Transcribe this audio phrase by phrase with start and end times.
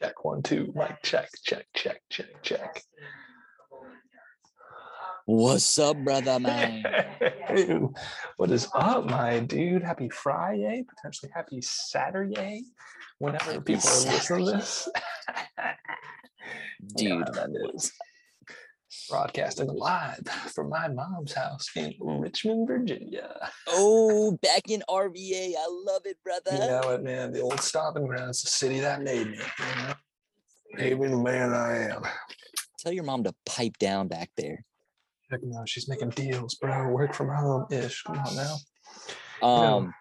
[0.00, 2.82] Check one, two, mic check, check, check, check, check.
[5.26, 6.82] What's up, brother man?
[8.36, 9.84] what is up, my dude?
[9.84, 12.64] Happy Friday, potentially happy Saturday,
[13.18, 14.88] whenever people are listening to this.
[16.96, 17.92] Dude, that is.
[19.08, 23.50] Broadcasting live from my mom's house in Richmond, Virginia.
[23.68, 25.54] oh, back in RVA.
[25.58, 26.52] I love it, brother.
[26.52, 27.32] You know what, man?
[27.32, 29.38] The old stomping grounds, the city that made me.
[29.38, 29.94] You know?
[30.74, 32.02] Made me the man I am.
[32.78, 34.64] Tell your mom to pipe down back there.
[35.30, 36.88] Heck no, she's making deals, bro.
[36.88, 38.02] Work from home ish.
[38.02, 39.46] Come on now.
[39.46, 39.94] Um,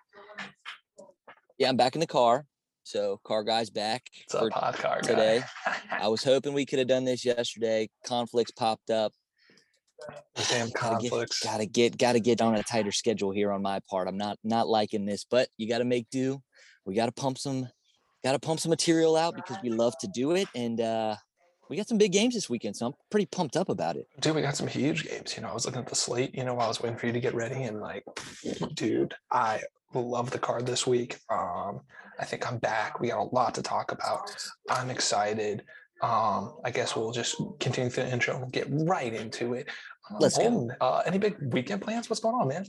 [1.57, 2.45] yeah, I'm back in the car.
[2.83, 5.43] So car guy's back It's for car today.
[5.91, 7.89] I was hoping we could have done this yesterday.
[8.05, 9.13] Conflicts popped up.
[10.49, 11.43] Damn Gotta get, conflicts.
[11.43, 14.07] gotta get, gotta get on a tighter schedule here on my part.
[14.07, 16.41] I'm not, not liking this, but you got to make do.
[16.85, 17.67] We got to pump some,
[18.23, 21.15] got to pump some material out because we love to do it, and uh
[21.71, 24.05] we got some big games this weekend, so I'm pretty pumped up about it.
[24.19, 25.37] Dude, we got some huge games.
[25.37, 27.07] You know, I was looking at the slate, you know, while I was waiting for
[27.07, 28.03] you to get ready, and like,
[28.73, 29.61] dude, I
[29.99, 31.17] love the card this week.
[31.29, 31.81] Um,
[32.19, 32.99] I think I'm back.
[32.99, 34.35] We got a lot to talk about.
[34.69, 35.63] I'm excited.
[36.01, 39.67] Um, I guess we'll just continue through the intro and get right into it.
[40.09, 40.69] Um, Let's go.
[40.79, 42.09] Uh, any big weekend plans?
[42.09, 42.65] What's going on, man?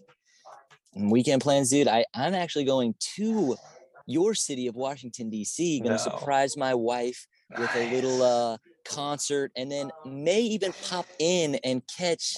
[0.95, 1.89] Weekend plans, dude.
[1.89, 3.57] I I'm actually going to
[4.07, 5.81] your city of Washington D.C.
[5.81, 5.97] Going No.
[5.97, 11.55] to surprise my wife with a little uh concert, and then may even pop in
[11.65, 12.37] and catch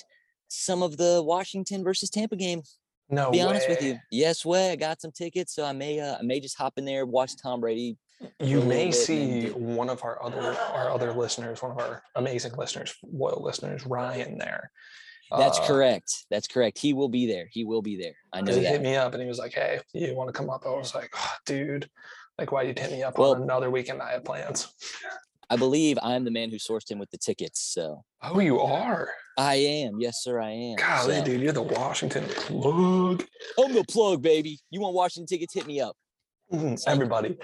[0.48, 2.62] some of the Washington versus Tampa game.
[3.08, 3.98] No be honest with you.
[4.10, 4.70] Yes, way.
[4.72, 7.32] I got some tickets, so I may uh, I may just hop in there, watch
[7.42, 7.98] Tom Brady.
[8.40, 10.40] you may see one of our other
[10.72, 14.70] our other listeners, one of our amazing listeners, loyal listeners, Ryan there.
[15.36, 16.26] That's Uh, correct.
[16.30, 16.78] That's correct.
[16.78, 17.48] He will be there.
[17.50, 18.14] He will be there.
[18.32, 20.48] I know he hit me up and he was like, "Hey, you want to come
[20.50, 21.88] up?" I was like, "Oh, "Dude,
[22.38, 24.00] like, why you hit me up Well- on another weekend?
[24.02, 24.68] I have plans."
[25.50, 27.60] I believe I'm the man who sourced him with the tickets.
[27.60, 29.08] So Oh, you are?
[29.36, 30.00] I am.
[30.00, 30.40] Yes, sir.
[30.40, 30.76] I am.
[30.76, 33.24] Golly, So, dude, you're the Washington plug.
[33.58, 34.58] I'm the plug, baby.
[34.70, 35.54] You want Washington tickets?
[35.54, 35.96] Hit me up.
[36.52, 37.36] Mhm, Everybody,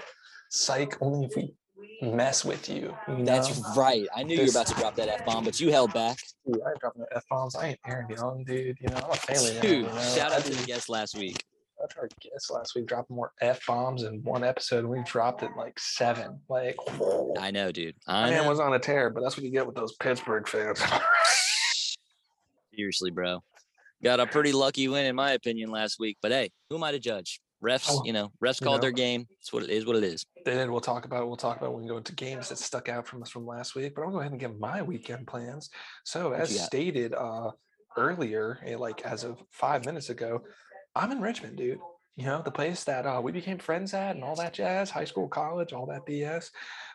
[0.49, 0.97] psych.
[1.01, 1.53] Only if we
[2.01, 2.95] mess with you.
[3.07, 4.07] you That's right.
[4.15, 6.17] I knew you were about to drop that f bomb, but you held back.
[6.45, 7.55] Dude, I ain't dropping the f bombs.
[7.55, 8.77] I ain't Aaron Young, dude.
[8.79, 9.59] You know, I'm a family.
[9.59, 10.01] Dude, you know?
[10.15, 11.43] shout out to the guest last week.
[11.83, 14.79] I tried guess last week dropped more f bombs in one episode.
[14.79, 16.39] and We dropped it like seven.
[16.49, 16.75] Like,
[17.39, 17.95] I know, dude.
[18.07, 20.81] I man was on a tear, but that's what you get with those Pittsburgh fans.
[22.75, 23.43] Seriously, bro.
[24.03, 26.17] Got a pretty lucky win, in my opinion, last week.
[26.21, 27.39] But hey, who am I to judge?
[27.63, 29.27] Refs, Oh, you know, refs you called their game.
[29.39, 29.85] It's what it is.
[29.85, 30.25] What it is.
[30.45, 30.69] They did.
[30.71, 31.27] We'll talk about it.
[31.27, 33.45] We'll talk about it when we go into games that stuck out from us from
[33.45, 33.93] last week.
[33.93, 35.69] But I'll go ahead and give my weekend plans.
[36.03, 37.51] So, What as stated uh,
[37.97, 40.41] earlier, eh, like as of five minutes ago,
[40.95, 41.79] I'm in Richmond, dude.
[42.17, 45.05] You know, the place that uh, we became friends at and all that jazz, high
[45.05, 46.49] school, college, all that BS.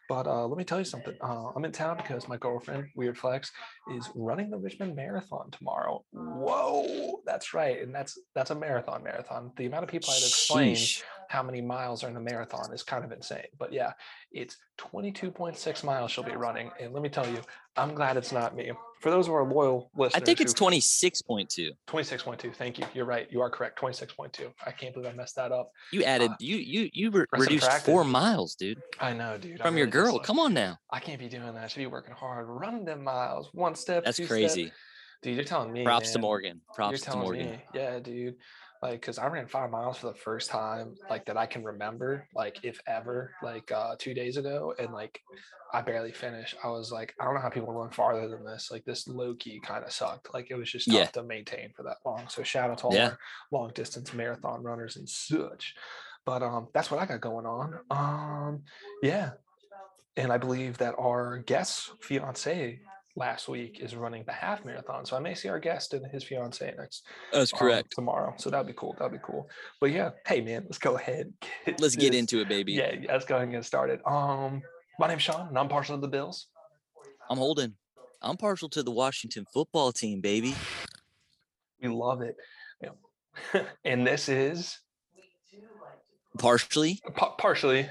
[0.08, 1.14] But uh, let me tell you something.
[1.20, 3.50] Uh, I'm in town because my girlfriend, Weird Flex,
[3.94, 6.04] is running the Richmond Marathon tomorrow.
[6.12, 9.02] Whoa, that's right, and that's that's a marathon.
[9.02, 9.50] Marathon.
[9.56, 11.02] The amount of people I had to explain Sheesh.
[11.28, 13.46] How many miles are in the marathon is kind of insane.
[13.58, 13.92] But yeah,
[14.32, 16.70] it's 22.6 miles she'll be running.
[16.80, 17.40] And let me tell you,
[17.76, 18.72] I'm glad it's not me.
[19.00, 21.70] For those of our loyal listeners, I think it's 26.2.
[21.86, 22.54] 26.2.
[22.54, 22.86] Thank you.
[22.94, 23.26] You're right.
[23.30, 23.78] You are correct.
[23.78, 24.52] 26.2.
[24.66, 25.70] I can't believe I messed that up.
[25.92, 29.60] You added, Uh, you you you re- reduced four miles, dude, I know, dude.
[29.60, 30.12] From your really just, girl.
[30.16, 30.78] like, Come on now.
[30.90, 31.56] I can't be doing that.
[31.64, 34.04] I should be working hard, running them miles, one step.
[34.04, 34.30] That's two step.
[34.36, 34.72] crazy.
[35.22, 35.82] Dude, you're telling me.
[35.84, 36.22] Props to man.
[36.22, 36.60] Morgan.
[36.66, 37.46] You're Props to Morgan.
[37.50, 38.36] me, yeah, dude.
[38.82, 42.28] Like, cause I ran five miles for the first time, like that I can remember,
[42.34, 45.20] like if ever, like uh two days ago, and like
[45.72, 46.54] I barely finished.
[46.62, 48.70] I was like, I don't know how people run farther than this.
[48.70, 50.32] Like this low key kind of sucked.
[50.32, 51.06] Like it was just tough Yeah.
[51.06, 52.28] to maintain for that long.
[52.28, 53.14] So shout out to all Yeah.
[53.50, 55.74] long distance marathon runners and such.
[56.24, 57.78] But um, that's what I got going on.
[57.90, 58.62] Um,
[59.02, 59.32] yeah,
[60.16, 62.80] and I believe that our guest fiance
[63.16, 65.04] last week is running the half marathon.
[65.06, 67.92] So I may see our guest and his fiance next That's um, correct.
[67.92, 68.34] tomorrow.
[68.36, 68.94] So that'd be cool.
[68.98, 69.48] That'd be cool.
[69.80, 71.32] But yeah, hey man, let's go ahead.
[71.78, 72.74] Let's get into it, baby.
[72.74, 74.00] Yeah, yeah, let's go ahead and get started.
[74.06, 74.62] Um,
[74.98, 76.48] my name's Sean, and I'm partial to the Bills.
[77.28, 77.74] I'm holding.
[78.22, 80.54] I'm partial to the Washington football team, baby.
[81.82, 82.36] We love it.
[82.82, 84.78] Know, and this is
[86.38, 87.88] Partially, pa- partially,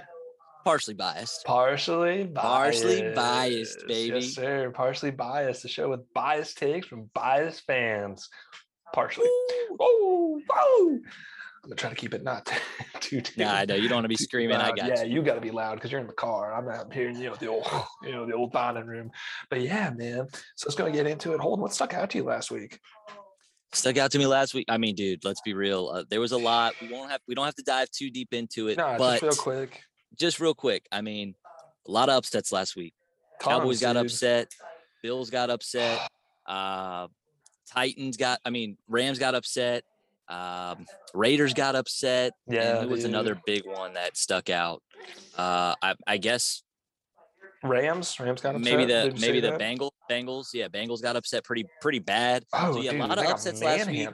[0.65, 1.45] partially biased.
[1.45, 2.83] partially biased.
[2.83, 4.19] Partially biased, baby.
[4.19, 4.71] Yes, sir.
[4.71, 5.61] Partially biased.
[5.61, 8.27] The show with biased takes from biased fans.
[8.93, 9.27] Partially.
[9.79, 10.99] Oh, oh.
[11.63, 12.45] I'm gonna try to keep it not
[12.99, 13.21] too.
[13.21, 14.57] too Nah, I know you don't want to be screaming.
[14.57, 15.15] I got yeah, you.
[15.15, 16.53] you got to be loud because you're in the car.
[16.53, 17.67] I'm out here, you know, the old,
[18.03, 19.11] you know, the old dining room.
[19.49, 20.27] But yeah, man.
[20.55, 21.39] So let's go get into it.
[21.39, 22.79] Hold, on, what stuck out to you last week?
[23.73, 24.65] stuck out to me last week.
[24.69, 25.89] I mean, dude, let's be real.
[25.93, 26.73] Uh, there was a lot.
[26.81, 29.23] We won't have we don't have to dive too deep into it, No, but just
[29.23, 29.81] real quick.
[30.17, 30.87] Just real quick.
[30.91, 31.35] I mean,
[31.87, 32.93] a lot of upsets last week.
[33.39, 34.05] Cowboys got dude.
[34.05, 34.51] upset.
[35.03, 36.09] Bills got upset.
[36.45, 37.07] Uh,
[37.71, 38.39] Titans got.
[38.45, 39.83] I mean, Rams got upset.
[40.27, 42.33] Um, Raiders got upset.
[42.47, 44.81] Yeah, who was another big one that stuck out?
[45.37, 46.63] Uh, I, I guess
[47.63, 48.19] Rams.
[48.19, 48.63] Rams got upset.
[48.63, 49.59] maybe the maybe the that?
[49.59, 49.91] Bengals.
[50.09, 52.45] Bengals, yeah, Bengals got upset pretty pretty bad.
[52.53, 54.09] Oh, so yeah, dude, a lot of upsets last week.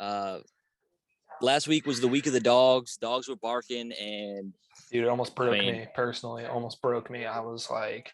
[0.00, 0.38] Uh,
[1.42, 2.96] last week was the week of the dogs.
[2.96, 4.54] Dogs were barking, and
[4.90, 6.44] Dude, it almost broke mean- me personally.
[6.44, 7.26] It almost broke me.
[7.26, 8.12] I was like,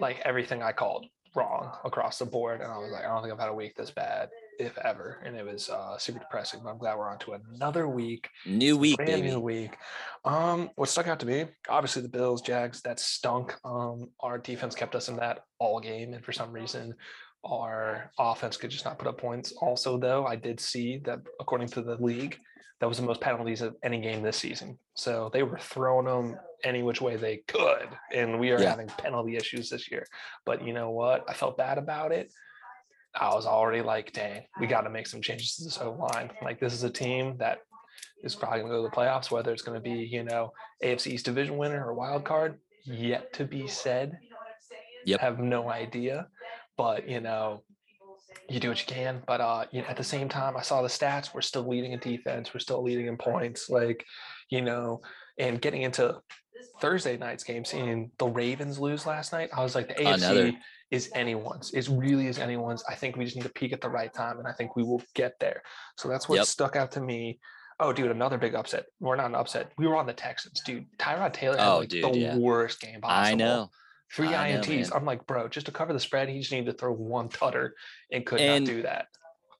[0.00, 1.06] like everything I called
[1.36, 3.74] wrong across the board, and I was like, I don't think I've had a week
[3.74, 4.28] this bad,
[4.60, 5.20] if ever.
[5.24, 6.60] And it was uh, super depressing.
[6.62, 9.28] But I'm glad we're on to another week, new week, brand baby.
[9.28, 9.76] new week.
[10.24, 13.54] Um, what stuck out to me, obviously the Bills, Jags, that stunk.
[13.64, 16.94] Um, our defense kept us in that all game, and for some reason,
[17.44, 19.52] our offense could just not put up points.
[19.60, 22.38] Also, though, I did see that according to the league,
[22.84, 24.78] that was the most penalties of any game this season.
[24.92, 28.68] So they were throwing them any which way they could, and we are Yeah.
[28.68, 30.06] having penalty issues this year.
[30.44, 31.24] But you know what?
[31.26, 32.30] I felt bad about it.
[33.14, 36.30] I was already like, dang, we got to make some changes to this O line.
[36.42, 37.60] Like, this is a team that
[38.22, 40.52] is probably going to go to the playoffs, whether it's going to be, you know,
[40.82, 44.18] AFC East division winner or wild card, yet to be said.
[45.06, 45.20] Yep.
[45.20, 46.28] Have no idea.
[46.76, 47.62] But, you know,
[48.48, 49.22] you do what you can.
[49.26, 51.34] But uh, you know, at the same time, I saw the stats.
[51.34, 52.52] We're still leading in defense.
[52.54, 53.68] We're still leading in points.
[53.70, 54.04] Like,
[54.50, 55.00] you know,
[55.38, 56.16] and getting into
[56.80, 60.52] Thursday night's game, seeing the Ravens lose last night, I was like, the AFC Another.
[60.90, 61.72] is anyone's.
[61.72, 62.84] It really is anyone's.
[62.88, 64.82] I think we just need to peak at the right time, and I think we
[64.82, 65.62] will get there.
[65.98, 66.46] So that's what Yep.
[66.46, 67.40] stuck out to me.
[67.80, 68.84] Oh, dude, another big upset.
[69.00, 69.72] We're not an upset.
[69.76, 70.86] We were on the Texans, dude.
[70.98, 72.36] Tyrod Taylor had Oh, like dude, the yeah.
[72.36, 73.26] worst game possible.
[73.32, 73.70] I know.
[74.14, 74.68] Three I INTs.
[74.68, 74.90] man.
[74.94, 77.74] I'm like, bro, just to cover the spread, he just needed to throw one tutter
[78.12, 79.08] and could And not do that.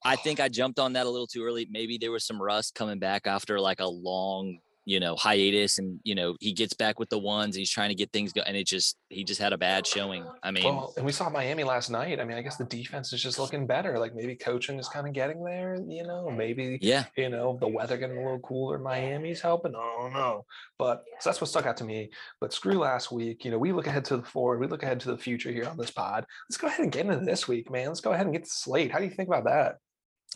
[0.05, 1.67] I think I jumped on that a little too early.
[1.71, 5.99] Maybe there was some rust coming back after like a long, you know, hiatus, and
[6.05, 7.57] you know he gets back with the ones.
[7.57, 10.25] He's trying to get things going, and it just he just had a bad showing.
[10.43, 12.21] I mean, Well, and we saw Miami last night.
[12.21, 13.99] I mean, I guess the defense is just looking better.
[13.99, 17.69] Like maybe coaching is kind of getting there, you know, maybe yeah, you know, the
[17.69, 18.79] weather getting a little cooler.
[18.79, 19.75] Miami's helping.
[19.75, 20.45] I don't know.
[20.79, 22.11] But so that's what stuck out to me.
[22.41, 23.45] But screw last week.
[23.45, 24.61] You know, we look ahead to the forward.
[24.61, 26.27] We look ahead to the future here on this pod.
[26.49, 27.89] Let's go ahead and get into this week, man.
[27.89, 28.91] Let's go ahead and get the slate.
[28.91, 29.77] How do you think about that?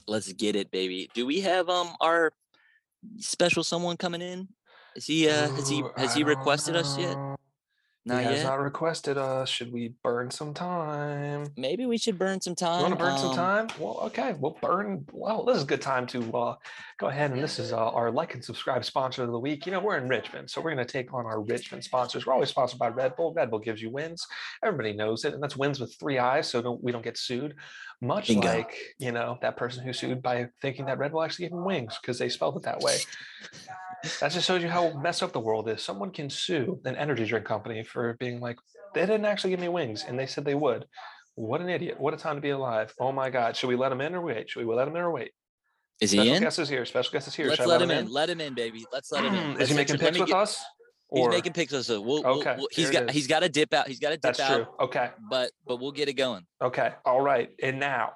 [0.08, 1.10] let's get it, baby.
[1.14, 2.32] Do we have um our
[3.18, 4.48] special someone coming in?
[4.96, 7.18] Is he uh has he has I he requested us yet?
[8.08, 8.44] Not he has yet.
[8.44, 9.50] not requested us.
[9.50, 11.48] Should we burn some time?
[11.58, 12.78] Maybe we should burn some time.
[12.78, 13.68] You want to burn some um, time?
[13.78, 14.34] Well, okay.
[14.38, 15.04] We'll burn.
[15.12, 16.54] Well, this is a good time to uh,
[16.98, 19.66] go ahead and this is uh, our like and subscribe sponsor of the week.
[19.66, 22.24] You know, we're in Richmond, so we're going to take on our Richmond sponsors.
[22.24, 23.34] We're always sponsored by Red Bull.
[23.34, 24.26] Red Bull gives you wins.
[24.64, 27.54] Everybody knows it, and that's wins with three eyes, so don't, we don't get sued.
[28.00, 28.46] Much Bingo.
[28.46, 31.64] like you know that person who sued by thinking that Red Bull actually gave him
[31.64, 32.96] wings because they spelled it that way.
[34.20, 35.82] That just shows you how messed up the world is.
[35.82, 38.56] Someone can sue an energy drink company for being like,
[38.94, 40.86] they didn't actually give me wings, and they said they would.
[41.34, 42.00] What an idiot.
[42.00, 42.92] What a time to be alive.
[42.98, 43.56] Oh my God.
[43.56, 44.50] Should we let him in or wait?
[44.50, 45.30] Should we let him in or wait?
[46.00, 46.42] Is he Special in?
[46.42, 46.84] guest is here.
[46.84, 47.46] Special guest is here.
[47.46, 48.08] Let's Should I let him in.
[48.10, 48.84] Let him in, baby.
[48.92, 49.40] Let's let him in.
[49.42, 50.60] Mm, Is Let's he making picks with get- us?
[51.12, 51.88] He's making picks with us.
[51.88, 53.86] We'll, we'll- Okay, we'll- he's there it got he's got to dip out.
[53.88, 54.54] He's got to dip That's out.
[54.56, 54.66] true.
[54.80, 55.10] Okay.
[55.30, 56.44] But but we'll get it going.
[56.62, 56.92] Okay.
[57.04, 57.50] All right.
[57.62, 58.12] And now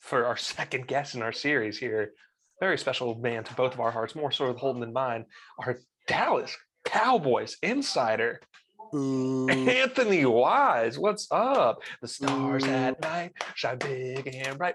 [0.00, 2.12] for our second guest in our series here,
[2.60, 5.26] very special man to both of our hearts, more so with Holden in mind,
[5.60, 8.40] our Dallas Cowboys insider,
[8.92, 10.98] Anthony Wise.
[10.98, 11.82] What's up?
[12.02, 14.74] The stars at night shine big and bright,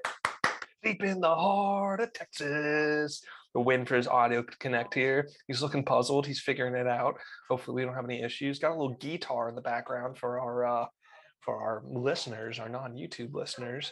[0.84, 3.22] deep in the heart of Texas.
[3.54, 5.28] The win for his audio connect here.
[5.48, 6.28] He's looking puzzled.
[6.28, 7.16] He's figuring it out.
[7.50, 8.60] Hopefully, we don't have any issues.
[8.60, 10.86] Got a little guitar in the background for our uh,
[11.42, 13.92] for our listeners, our non-YouTube listeners.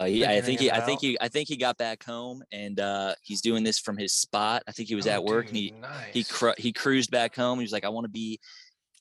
[0.00, 2.42] Uh, he, I think it he, I think he, I think he got back home
[2.50, 4.64] and uh, he's doing this from his spot.
[4.66, 6.12] I think he was Oh, at work and he, nice.
[6.12, 7.60] he, cru- he cruised back home.
[7.60, 8.40] He was like, I want to be,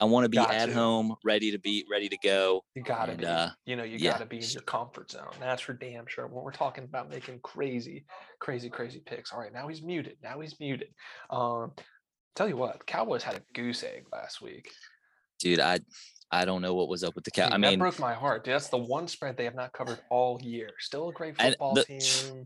[0.04, 0.74] I want to be Got at to.
[0.74, 2.66] home, ready to be, ready to go.
[2.76, 3.26] You gotta be.
[3.26, 4.12] uh, you know, you yeah.
[4.12, 5.32] gotta be in your comfort zone.
[5.40, 6.28] That's for damn sure.
[6.28, 8.04] When we're talking about making crazy,
[8.40, 9.32] crazy, crazy picks.
[9.32, 10.18] All right, now he's muted.
[10.22, 10.90] Now he's muted.
[11.30, 11.72] Um,
[12.36, 14.70] tell you what, Cowboys had a goose egg last week.
[15.40, 15.80] Dude, I,
[16.30, 17.46] I don't know what was up with the cow.
[17.46, 18.44] Dude, I that mean, broke my heart.
[18.44, 20.72] Dude, that's the one spread they have not covered all year.
[20.80, 22.46] Still a great football the- team.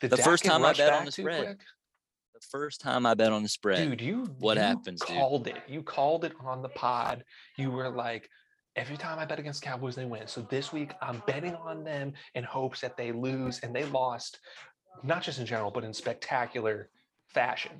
[0.00, 1.60] Did the Dak first time I bet on the spread, quick?
[2.40, 5.16] The first time I bet on the spread, Dude, you what you happens, dude?
[5.16, 5.56] called it.
[5.68, 7.24] You called it on the pod.
[7.56, 8.28] You were like,
[8.76, 10.26] every time I bet against Cowboys, they win.
[10.26, 14.38] So this week I'm betting on them in hopes that they lose, and they lost,
[15.02, 16.90] not just in general, but in spectacular
[17.28, 17.72] fashion.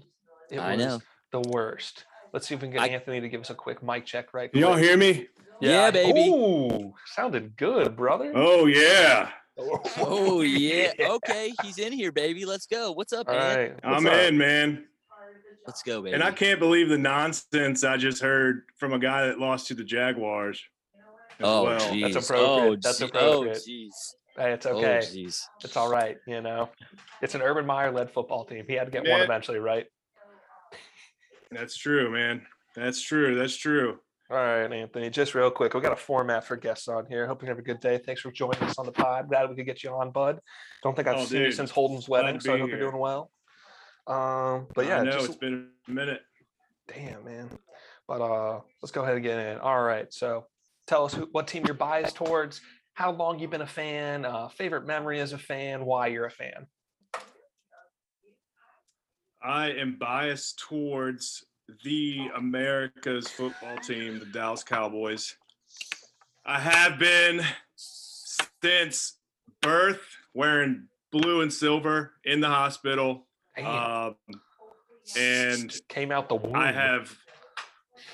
[0.50, 1.00] It I was know.
[1.32, 2.04] the worst.
[2.32, 4.34] Let's see if we can get I- Anthony to give us a quick mic check
[4.34, 4.84] right Can y'all quick.
[4.84, 5.26] hear me?
[5.60, 6.28] Yeah, baby.
[6.28, 8.30] Ooh, sounded good, brother.
[8.34, 9.30] Oh yeah.
[9.58, 10.92] Oh yeah.
[11.00, 12.44] Okay, he's in here, baby.
[12.44, 12.92] Let's go.
[12.92, 13.58] What's up, All man?
[13.58, 13.74] right.
[13.82, 14.12] I'm up?
[14.12, 14.84] in, man.
[15.66, 16.14] Let's go, baby.
[16.14, 19.74] And I can't believe the nonsense I just heard from a guy that lost to
[19.74, 20.62] the Jaguars.
[21.40, 21.78] Oh, well.
[21.80, 22.16] jeez.
[22.16, 22.40] appropriate.
[22.48, 23.58] Oh, That's gee- appropriate.
[23.58, 23.90] Oh, jeez.
[24.36, 24.98] Hey, it's Oh, okay.
[25.02, 25.42] jeez.
[25.64, 26.16] it's all right.
[26.26, 26.70] You know,
[27.22, 28.64] it's an Urban Meyer led football team.
[28.66, 29.86] He had to get one eventually, right?
[31.50, 32.42] That's true, man.
[32.76, 33.34] That's true.
[33.36, 33.98] That's true.
[34.30, 35.08] All right, Anthony.
[35.08, 37.26] Just real quick, we got a format for guests on here.
[37.26, 37.96] Hope you have a good day.
[37.98, 39.28] Thanks for joining us on the pod.
[39.28, 40.38] Glad we could get you on, bud.
[40.82, 43.30] Don't think I've Oh, seen you since Holden's wedding, so I hope you're doing well.
[44.06, 46.20] Um, but yeah, I know just it's been a minute.
[46.88, 47.48] damn man.
[48.06, 49.58] But uh, let's go ahead and get in.
[49.58, 50.46] All right, so
[50.86, 52.60] tell us who, what team you're biased towards,
[52.94, 56.30] how long you've been a fan, uh, favorite memory as a fan, why you're a
[56.30, 56.66] fan.
[59.42, 61.44] I am biased towards
[61.84, 65.36] the America's football team, the Dallas Cowboys.
[66.44, 67.42] I have been
[67.76, 69.18] since
[69.60, 70.02] birth,
[70.34, 73.26] wearing blue and silver in the hospital.
[73.56, 74.16] Um,
[75.16, 76.54] and came out the womb.
[76.54, 77.16] I have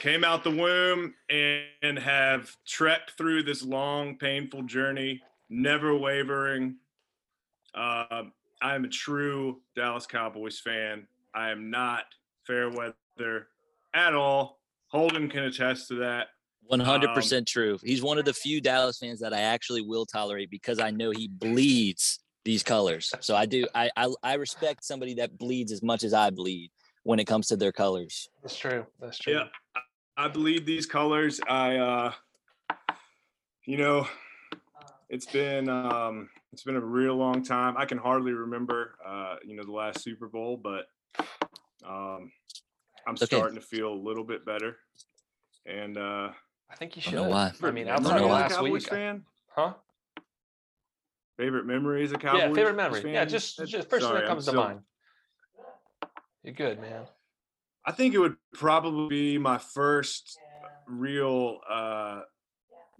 [0.01, 6.77] came out the womb and, and have trekked through this long, painful journey, never wavering.
[7.75, 8.25] Uh,
[8.63, 11.07] I am a true Dallas Cowboys fan.
[11.35, 12.05] I am not
[12.47, 12.95] fair weather
[13.95, 14.61] at all.
[14.89, 16.29] Holden can attest to that.
[16.67, 17.79] One hundred Um, percent true.
[17.83, 21.11] He's one of the few Dallas fans that I actually will tolerate because I know
[21.11, 23.13] he bleeds these colors.
[23.21, 23.67] So I do.
[23.75, 26.71] I I, I respect somebody that bleeds as much as I bleed
[27.03, 28.29] when it comes to their colors.
[28.43, 28.87] That's true.
[29.01, 29.35] That's true.
[29.35, 29.45] Yeah,
[29.77, 31.39] I, I believe these colors.
[31.49, 32.13] I, uh,
[33.67, 34.07] you know,
[35.11, 37.77] it's been um, it's been a real long time.
[37.77, 40.87] I can hardly remember, uh, you know, the last Super Bowl, but
[41.87, 42.33] um,
[43.07, 43.27] I'm Okay.
[43.27, 44.77] starting to feel a little bit better.
[45.67, 46.31] And uh,
[46.71, 47.13] I think you should.
[47.13, 47.53] don't know why.
[47.63, 49.25] I mean, Am I outside of a last Cowboys week, I- fan.
[49.55, 49.75] huh?
[51.37, 52.43] Favorite memories of Cowboys?
[52.43, 53.13] yeah, favorite memory.
[53.13, 54.81] Yeah, just, just first thing that I'm comes to mind.
[56.45, 57.03] You're good, man.
[57.87, 60.39] I think it would probably be my first
[60.87, 62.21] real uh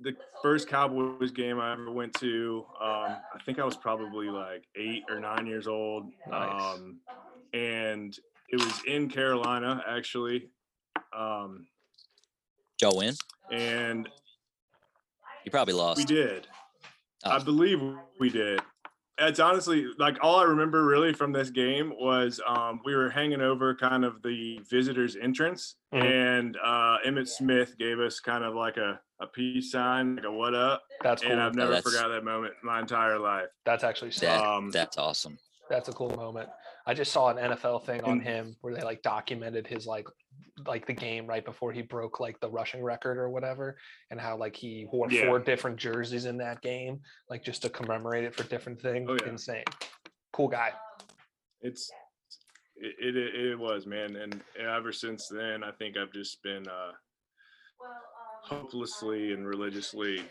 [0.01, 2.65] the first Cowboys game I ever went to.
[2.83, 6.11] Um I think I was probably like 8 or 9 years old.
[6.27, 6.63] Nice.
[6.77, 7.01] Um
[7.53, 8.19] and
[8.55, 10.51] it was in Carolina actually.
[11.17, 11.67] Um
[12.81, 13.15] Y'all win.
[13.53, 14.09] and
[15.45, 15.99] You probably lost.
[15.99, 16.47] we did.
[17.25, 17.45] I Oh.
[17.45, 17.81] believe
[18.21, 18.61] we did.
[19.17, 23.41] It's honestly like all I remember really from this game was um, we were hanging
[23.41, 26.03] over kind of the visitors entrance, Mhm.
[26.03, 30.33] and uh, Emmitt Smith gave us kind of like a, a peace sign, like a
[30.33, 31.31] what up, That's cool.
[31.31, 33.47] and I've never that's- forgot that moment my entire life.
[33.65, 34.29] That's actually sick.
[34.29, 35.39] That- Um, That's awesome.
[35.71, 36.51] That's a cool moment.
[36.87, 40.07] I just saw an NFL thing on him where they like documented his like
[40.67, 43.77] like the game right before he broke like the rushing record or whatever
[44.11, 45.27] and how like he wore Yeah.
[45.27, 47.01] four different jerseys in that game
[47.31, 49.09] like just to commemorate it for different things.
[49.11, 49.31] Oh, yeah.
[49.31, 49.65] Insane.
[50.33, 50.73] Cool guy.
[51.63, 51.91] it's
[52.77, 56.91] it, it it was man, and ever since then I think I've just been uh,
[58.43, 60.23] hopelessly and religiously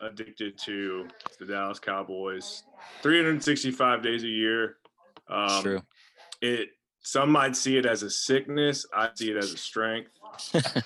[0.00, 1.06] addicted to
[1.38, 2.64] the Dallas Cowboys.
[3.02, 4.76] 365 days a year.
[5.30, 5.82] Um, True.
[6.42, 6.70] It
[7.02, 8.84] some might see it as a sickness.
[8.94, 10.10] I see it as a strength.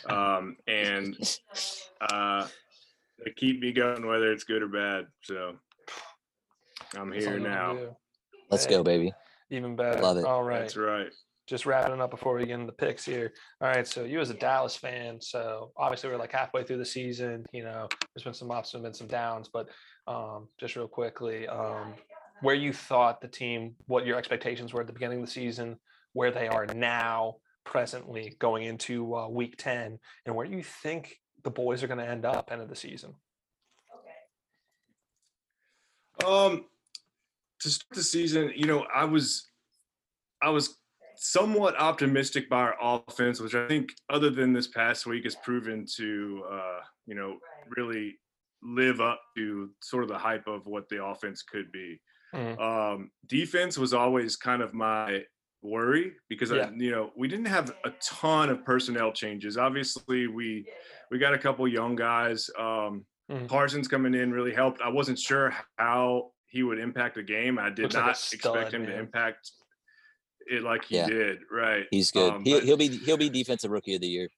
[0.09, 1.17] Um, and
[2.01, 2.47] uh,
[3.25, 5.07] they keep me going whether it's good or bad.
[5.23, 5.55] So
[6.97, 7.97] I'm here now.
[8.51, 9.13] Let's go, baby.
[9.51, 10.01] Even better.
[10.01, 10.25] Love it.
[10.25, 10.61] All right.
[10.61, 11.11] That's right.
[11.47, 13.33] just wrapping up before we get into the picks here.
[13.61, 16.85] All right, so you as a Dallas fan, so obviously we're like halfway through the
[16.85, 17.45] season.
[17.53, 19.69] You know, there's been some ups and been some downs, but
[20.07, 21.95] um, just real quickly, um,
[22.45, 25.79] where you thought the team, what your expectations were at the beginning of the season,
[26.13, 31.51] where they are now, presently going into uh, Week Ten, and where you think the
[31.51, 33.15] boys are going to end up end of the season.
[36.21, 36.31] Okay.
[36.31, 36.67] Um,
[37.61, 39.49] to start the season, you know, I was,
[40.43, 40.77] I was
[41.17, 42.77] somewhat optimistic by our
[43.09, 47.39] offense, which I think, other than this past week, has proven to, uh, you know,
[47.75, 48.19] really
[48.63, 51.99] live up to sort of the hype of what the offense could be.
[52.35, 52.61] Mhm.
[52.61, 55.25] Um, defense was always kind of my
[55.63, 56.67] worry because Yeah.
[56.69, 59.57] I, you know we didn't have a ton of personnel changes.
[59.57, 60.67] Obviously, we
[61.11, 62.51] we got a couple young guys.
[62.59, 63.49] Um, Mhm.
[63.49, 64.83] Parsons coming in really helped.
[64.83, 67.59] I wasn't sure how he would impact the game.
[67.59, 69.51] I did Looks like not stud, expect him to impact
[70.47, 71.07] it like he Yeah.
[71.07, 71.39] did.
[71.51, 71.87] Right.
[71.91, 72.35] He's good.
[72.35, 74.29] Um, he'll, but- he'll be he'll be defensive rookie of the year.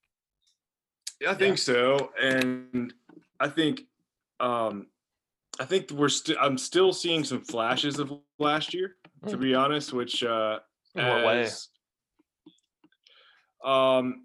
[1.27, 2.93] I think so, and
[3.39, 3.81] I think,
[4.39, 4.87] um,
[5.59, 6.37] I think we're still.
[6.39, 8.97] I'm still seeing some flashes of last year,
[9.27, 9.41] to Mm.
[9.41, 9.93] be honest.
[9.93, 10.59] Which, uh,
[10.95, 11.41] In what way?
[11.41, 11.69] as-
[13.63, 14.21] Um,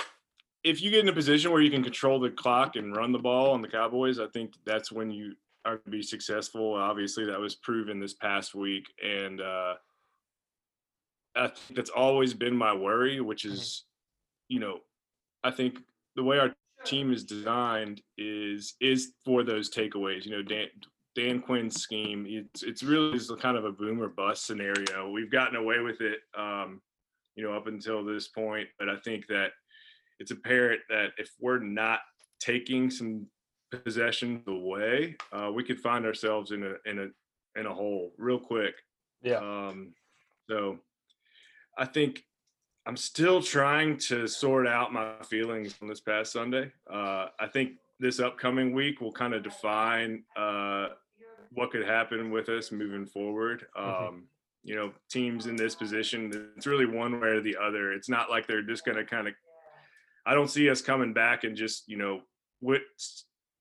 [0.63, 3.19] if you get in a position where you can control the clock and run the
[3.19, 6.75] ball on the Cowboys, I think that's when you are to be successful.
[6.75, 9.77] Obviously, that was proven this past week, and uh,
[11.35, 13.53] I think that's always been my worry, which Mhm.
[13.53, 13.85] is,
[14.49, 14.85] you know,
[15.43, 15.79] I think
[16.15, 20.25] the way our team is designed is is for those takeaways.
[20.27, 20.69] You know, Dan
[21.15, 25.11] Dan Quinn's scheme, it's it's really is kind of a boom or bust scenario.
[25.11, 26.81] We've gotten away with it, um,
[27.37, 29.53] you know, up until this point, but I think that
[30.19, 32.01] it's apparent that if we're not
[32.41, 33.27] taking some
[33.71, 38.39] possession away, uh, we could find ourselves in a in a in a hole real
[38.39, 38.75] quick.
[39.23, 39.37] Yeah.
[39.39, 39.95] Um,
[40.49, 40.79] so
[41.79, 42.25] I think
[42.87, 46.73] I'm still trying to sort out my feelings on this past Sunday.
[46.91, 50.89] Uh, I think this upcoming week will kind of define uh,
[51.55, 53.67] what could happen with us moving forward.
[53.77, 54.23] Um, Mhm.
[54.65, 57.93] You know, teams in this position, it's really one way or the other.
[57.93, 59.35] It's not like they're just going to kind of.
[60.25, 62.23] I don't see us coming back and just you know
[62.61, 62.83] wit-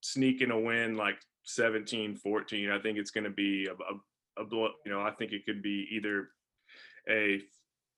[0.01, 4.45] sneaking a win like 17 14 i think it's going to be a, a, a
[4.45, 6.29] blow you know i think it could be either
[7.09, 7.41] a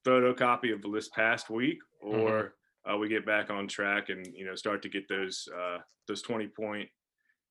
[0.05, 2.55] photocopy of this past week or
[2.89, 6.21] uh, we get back on track and you know start to get those uh, those
[6.21, 6.89] 20 point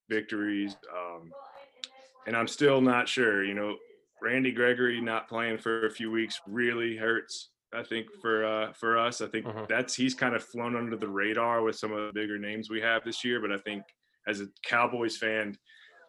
[0.08, 1.30] victories um,
[2.26, 3.76] and i'm still not sure you know
[4.20, 8.98] randy gregory not playing for a few weeks really hurts i think for uh, for
[8.98, 9.68] us i think Mhm.
[9.68, 12.80] that's he's kind of flown under the radar with some of the bigger names we
[12.80, 13.82] have this year but i think
[14.26, 15.56] as a cowboys fan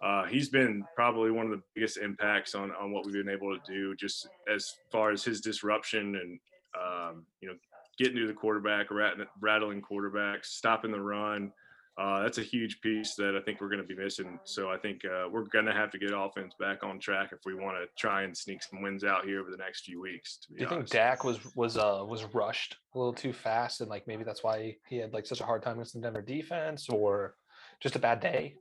[0.03, 3.57] uh, he's been probably one of the biggest impacts on on what we've been able
[3.57, 6.39] to do, just as far as his disruption and
[6.77, 7.55] um, you know
[7.97, 11.53] getting to the quarterback, rat- rattling quarterbacks, stopping the run.
[11.95, 14.39] Uh, that's a huge piece that I think we're going to be missing.
[14.45, 17.39] So I think uh, we're going to have to get offense back on track if
[17.45, 20.37] we want to try and sneak some wins out here over the next few weeks.
[20.37, 20.93] To be Do you think honest.
[20.93, 24.75] Dak was was uh was rushed a little too fast and like maybe that's why
[24.87, 27.35] he had like such a hard time against the Denver defense or
[27.79, 28.55] just a bad day?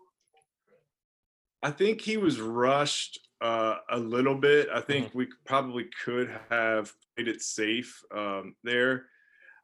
[1.62, 4.69] I think he was rushed uh, a little bit.
[4.73, 9.06] I think we probably could have played it safe um, there.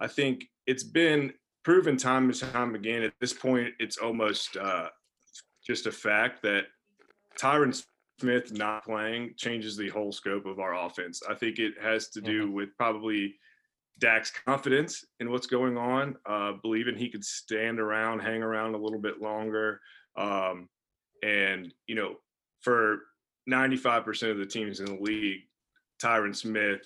[0.00, 1.32] I think it's been
[1.64, 3.02] proven time and time again.
[3.02, 4.88] At this point, it's almost uh,
[5.66, 6.64] just a fact that
[7.38, 7.82] Tyron
[8.20, 11.22] Smith not playing changes the whole scope of our offense.
[11.28, 13.36] I think it has to do with probably
[13.98, 18.78] Dak's confidence in what's going on, uh, believing he could stand around, hang around a
[18.78, 19.80] little bit longer.
[20.16, 20.68] Um,
[21.22, 22.16] and, you know,
[22.60, 23.00] for
[23.48, 25.40] 95% of the teams in the league,
[26.02, 26.80] Tyron Smith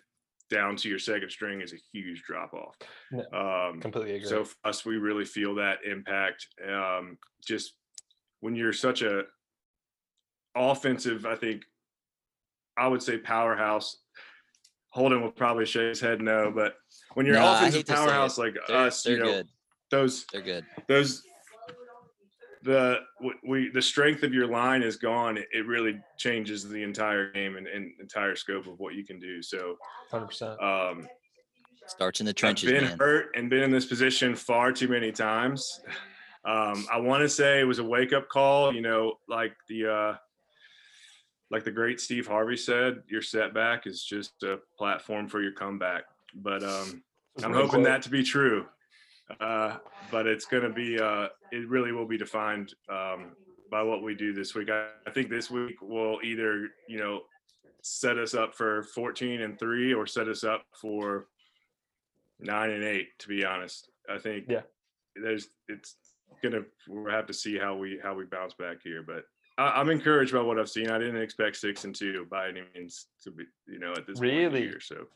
[0.53, 2.77] down to your second string is a huge drop off.
[3.11, 4.29] No, Um, Completely agree.
[4.29, 6.47] so for us, we really feel that impact.
[6.69, 7.73] Um, just
[8.41, 9.23] when you're such a
[10.55, 11.63] offensive, I think
[12.77, 13.97] I would say powerhouse.
[14.91, 16.75] Holden will probably shake his head no, but
[17.15, 18.07] when you're Nah, offensive hate to say it.
[18.07, 19.49] powerhouse like They're, us, they're you know good.
[19.91, 20.67] those They're good.
[20.87, 21.23] those
[22.63, 22.99] the
[23.47, 25.37] we the strength of your line is gone.
[25.37, 29.19] It, it really changes the entire game and, and entire scope of what you can
[29.19, 29.43] do.
[29.43, 29.77] So
[30.11, 30.63] Hundred percent.
[30.63, 31.09] um,
[31.87, 32.99] Starts in the trenches, I've been man.
[32.99, 35.81] hurt and been in this position far too many times.
[36.45, 39.93] Um, I want to say it was a wake up call, you know, like the
[39.93, 40.17] uh,
[41.51, 46.05] like the great Steve Harvey said, your setback is just a platform for your comeback.
[46.35, 47.03] But um,
[47.43, 48.67] I'm hoping that to be true.
[49.41, 49.77] Uh,
[50.11, 53.33] but it's going to be, uh, it really will be defined um,
[53.71, 54.71] by what we do this week.
[54.71, 57.23] I, I think this week will either, you know,
[57.83, 61.27] set us up for 14 and three or set us up for
[62.39, 63.89] nine and eight, to be honest.
[64.09, 64.63] I think Yeah.
[65.17, 65.97] there's, it's
[66.43, 69.03] to, we'll have to see how we, how we bounce back here.
[69.03, 69.25] But
[69.59, 70.91] I, I'm encouraged by what I've seen.
[70.91, 74.19] I didn't expect six and two by any means to be, you know, at this
[74.19, 74.63] point Really?
[74.63, 74.81] year.
[74.81, 75.07] So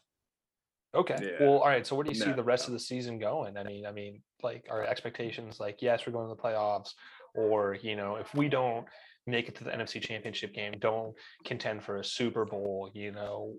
[0.97, 1.17] Okay.
[1.21, 1.47] Yeah.
[1.47, 1.87] Well, all right.
[1.87, 2.73] So where do you see the rest no.
[2.75, 3.57] of the season going?
[3.57, 6.91] I mean, I mean, like our expectations, like yes, we're going to the playoffs,
[7.35, 8.87] or you know, if we don't
[9.27, 13.55] make it to the NFC Championship game, don't contend for a Super Bowl, you know,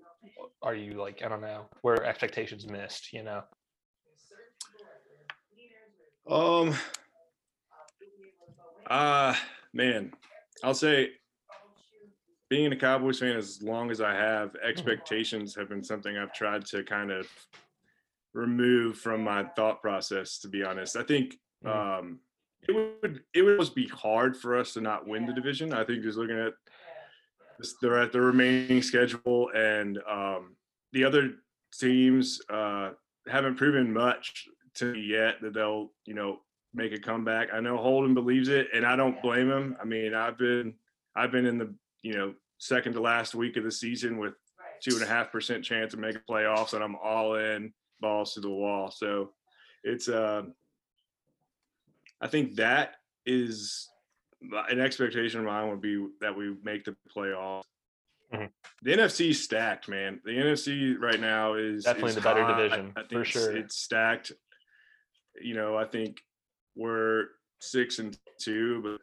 [0.62, 3.44] are you like I don't know where expectations missed, you know?
[6.30, 6.74] Um.
[8.90, 9.36] Uh
[9.74, 10.14] man,
[10.64, 11.12] I'll say
[12.50, 16.66] being a Cowboys fan as long as I have, expectations have been something I've tried
[16.68, 17.28] to kind of
[18.34, 20.40] remove from my thought process.
[20.40, 21.70] To be honest, I think Mhm.
[21.70, 22.20] um,
[22.68, 25.74] it would it would almost be hard for us to not win the division.
[25.74, 26.54] I think just looking at
[27.82, 30.56] they're at the remaining schedule and um,
[30.94, 31.38] the other
[31.74, 32.92] teams uh,
[33.28, 36.42] haven't proven much to me yet that they'll you know
[36.74, 37.50] make a comeback.
[37.54, 39.76] I know Holden believes it, and I don't blame him.
[39.82, 40.76] I mean, I've been
[41.16, 44.34] I've been in the you know second to last week of the season with
[44.82, 48.40] two and a half percent chance of making playoffs, and I'm all in balls to
[48.42, 48.92] the wall.
[48.92, 49.32] So
[49.84, 50.54] it's um
[52.22, 53.90] I think that is
[54.70, 57.64] an expectation of mine would be that we make the playoffs.
[58.34, 58.50] Mhm.
[58.84, 60.22] The NFC 's stacked, man.
[60.26, 62.58] The NFC right now is Definitely is the better hot.
[62.58, 63.56] division, I think for it's- sure.
[63.58, 64.32] It's stacked.
[65.42, 66.22] You know, I think
[66.76, 67.30] we're
[67.60, 69.02] six and two, but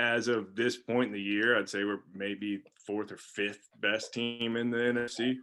[0.00, 4.14] as of this point in the year, I'd say we're maybe fourth or fifth best
[4.14, 5.36] team in the NFC,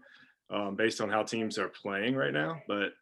[0.50, 2.60] um, based on how teams are playing right now.
[2.68, 2.94] But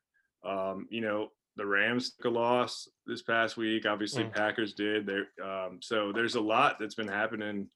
[0.44, 3.86] um, you know, the Rams took a loss this past week.
[3.86, 4.34] Obviously, Mm.
[4.34, 5.06] Packers did.
[5.08, 7.70] There, um, so there's a lot that's been happening.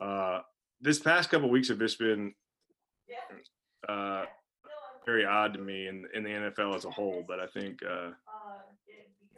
[0.00, 0.40] Uh,
[0.80, 2.32] this past couple weeks have just been
[3.88, 4.24] uh,
[5.04, 7.24] very odd to me in in the NFL as a whole.
[7.26, 8.10] But I think uh,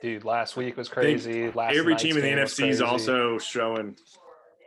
[0.01, 1.51] Dude, last week was crazy.
[1.51, 3.97] Last every team in the NFC is also showing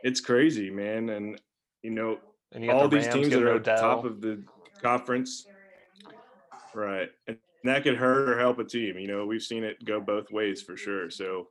[0.02, 1.08] it's crazy, man.
[1.08, 1.40] And
[1.82, 2.18] you know,
[2.52, 4.42] And you all the these Rams teams that are at the top of the
[4.82, 5.46] conference,
[6.74, 7.08] right?
[7.26, 8.98] And that could hurt or help a team.
[8.98, 11.08] You know, we've seen it go both ways for sure.
[11.10, 11.48] So,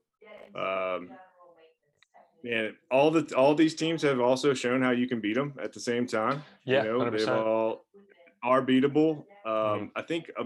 [0.55, 1.09] um,
[2.43, 5.73] man, all the all these teams have also shown how you can beat them at
[5.73, 6.43] the same time.
[6.65, 7.85] Yeah, you know, they've all
[8.43, 9.23] are beatable.
[9.45, 9.85] Um, Mm-hmm.
[9.95, 10.43] I think uh,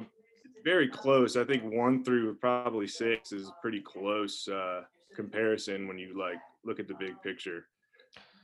[0.65, 1.37] very close.
[1.37, 4.81] I think one through probably six is pretty close uh,
[5.15, 7.67] comparison when you like look at the big picture.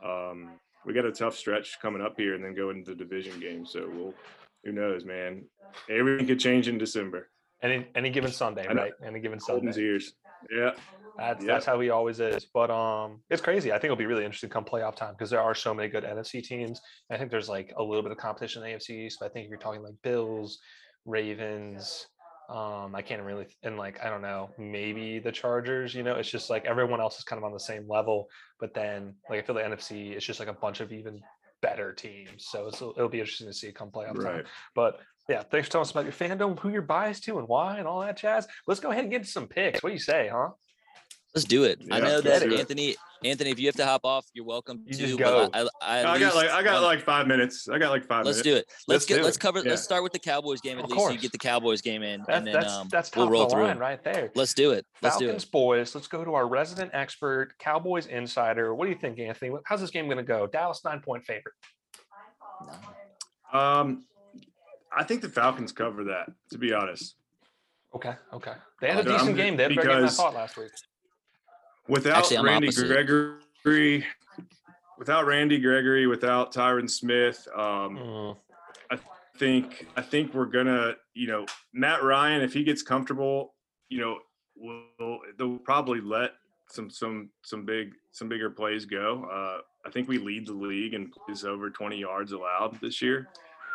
[0.05, 0.51] Um,
[0.85, 3.65] we got a tough stretch coming up here, and then go into the division game.
[3.65, 4.13] So we'll,
[4.63, 5.43] who knows, man?
[5.89, 7.29] Everything could change in December.
[7.61, 8.93] Any any given Sunday, right?
[9.05, 9.89] Any given Holden's Sunday.
[9.89, 10.13] ears.
[10.55, 10.71] Yeah.
[11.17, 12.47] That's that's how he always is.
[12.53, 13.71] But um, it's crazy.
[13.71, 16.03] I think it'll be really interesting come playoff time because there are so many good
[16.03, 16.79] NFC teams.
[17.11, 19.17] I think there's like a little bit of competition in the AFC East.
[19.19, 20.59] But I think if you're talking like Bills,
[21.05, 22.07] Ravens,
[22.51, 25.95] um, I can't really and like I don't know, maybe the Chargers.
[25.95, 28.27] You know, it's just like everyone else is kind of on the same level.
[28.59, 31.21] But then like I feel the NFC is just like a bunch of even
[31.61, 32.47] better teams.
[32.49, 34.25] So it's, it'll be interesting to see it come playoff time.
[34.25, 34.45] Right.
[34.75, 37.77] But yeah, thanks for telling us about your fandom, who you're biased to, and why,
[37.77, 38.47] and all that jazz.
[38.67, 39.81] Let's go ahead and get some picks.
[39.81, 40.49] What do you say, huh?
[41.33, 41.79] Let's do it.
[41.89, 42.59] I know that do it.
[42.59, 42.95] Anthony.
[43.23, 44.99] Anthony, if you have to hop off, you're welcome You to.
[45.05, 45.47] just go.
[45.53, 47.69] I, I, I, at I got like I got want- like five minutes.
[47.69, 48.41] I got like 5 Let's minutes.
[48.41, 48.65] do it.
[48.67, 49.15] Let's, Let's get.
[49.17, 49.39] do Let's it.
[49.39, 49.59] cover.
[49.63, 49.69] Yeah.
[49.69, 51.05] Let's start with the Cowboys game at Of least.
[51.05, 53.29] So you get the Cowboys game in, That's and then that's um, that's top we'll
[53.29, 53.63] roll of the through.
[53.65, 54.31] line right there.
[54.35, 54.85] Let's do it.
[55.03, 55.51] Let's do Falcons it.
[55.51, 55.93] boys.
[55.95, 58.73] Let's go to our resident expert, Cowboys insider.
[58.73, 59.55] What do you think, Anthony?
[59.65, 60.47] How's this game going to go?
[60.47, 61.53] Dallas nine point favorite.
[63.53, 64.05] Um,
[64.95, 66.29] I think the Falcons cover that.
[66.51, 67.15] To be honest,
[67.93, 68.53] Okay, okay.
[68.79, 69.57] They had a Uh, I'm decent game.
[69.57, 70.71] They had a better game than I because- thought last week.
[71.87, 72.87] Without Actually, Randy opposite.
[72.87, 74.05] Gregory,
[74.97, 78.37] without Randy Gregory, without Tyron Smith, um, Mm,
[78.91, 78.97] I
[79.37, 83.55] think I think we're gonna, you know, Matt Ryan, if he gets comfortable,
[83.89, 84.19] you know,
[84.55, 86.31] will they'll probably let
[86.67, 89.25] some some some big some bigger plays go.
[89.31, 93.27] Uh, I think we lead the league in plays over 20 yards allowed this year.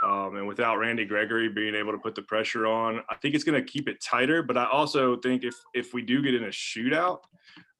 [0.04, 3.44] Um, and without Randy Gregory being able to put the pressure on, I think it's
[3.44, 4.42] going to keep it tighter.
[4.42, 7.20] But I also think if if we do get in a shootout,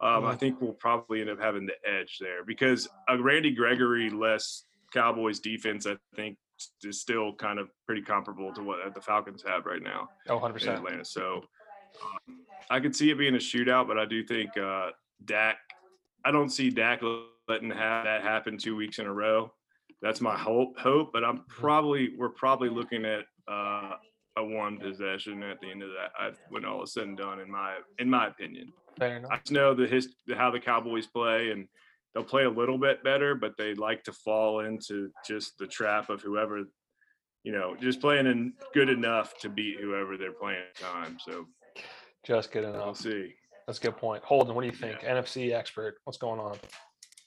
[0.01, 4.11] um, I think we'll probably end up having the edge there because a Randy Gregory
[4.11, 6.37] less Cowboys defense, I think,
[6.83, 10.69] is still kind of pretty comparable to what the Falcons have right now oh, 100%.
[10.69, 11.05] Atlanta.
[11.05, 11.43] So
[12.03, 14.91] um, I could see it being a shootout, but I do think uh,
[15.25, 15.57] Dak.
[16.25, 17.03] I don't see Dak
[17.49, 19.53] letting have that happen two weeks in a row.
[20.03, 20.79] That's my hope.
[20.79, 23.93] Hope, but I'm probably we're probably looking at uh,
[24.37, 27.41] a one possession at the end of that I, when all is said and done.
[27.41, 31.51] In my in my opinion, Fair I just know the his how the Cowboys play,
[31.51, 31.69] and
[32.15, 36.09] they'll play a little bit better, but they like to fall into just the trap
[36.09, 36.63] of whoever,
[37.45, 41.19] you know, just playing in good enough to beat whoever they're playing at the time.
[41.25, 41.47] So
[42.25, 42.97] Just good we'll enough.
[42.97, 43.35] see.
[43.67, 44.25] That's a good point.
[44.25, 45.01] Holden, what do you think?
[45.01, 45.97] NFC expert.
[46.05, 46.57] What's going on?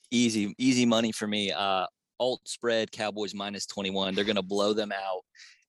[0.10, 1.52] Easy, easy money for me.
[1.52, 1.86] Uh,
[2.20, 4.16] alt spread Cowboys minus 21.
[4.16, 5.22] They're gonna blow them out.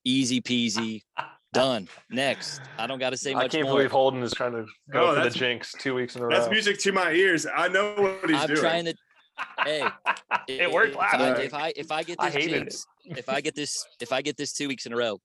[0.03, 1.01] Easy peasy.
[1.53, 1.89] Done.
[2.09, 2.61] Next.
[2.77, 3.45] I don't got to say much.
[3.45, 3.77] I can't more.
[3.77, 6.31] believe Holden is trying to go Oh, for the jinx two weeks in a row.
[6.33, 7.45] That's music to my ears.
[7.53, 8.35] I know what he's doing.
[8.39, 8.59] I'm doing.
[8.59, 8.95] trying to.
[9.63, 9.83] Hey,
[10.47, 12.49] it worked if last I, if I if I get I this it.
[12.49, 15.19] jinx, if I get this if I get this two weeks in a row,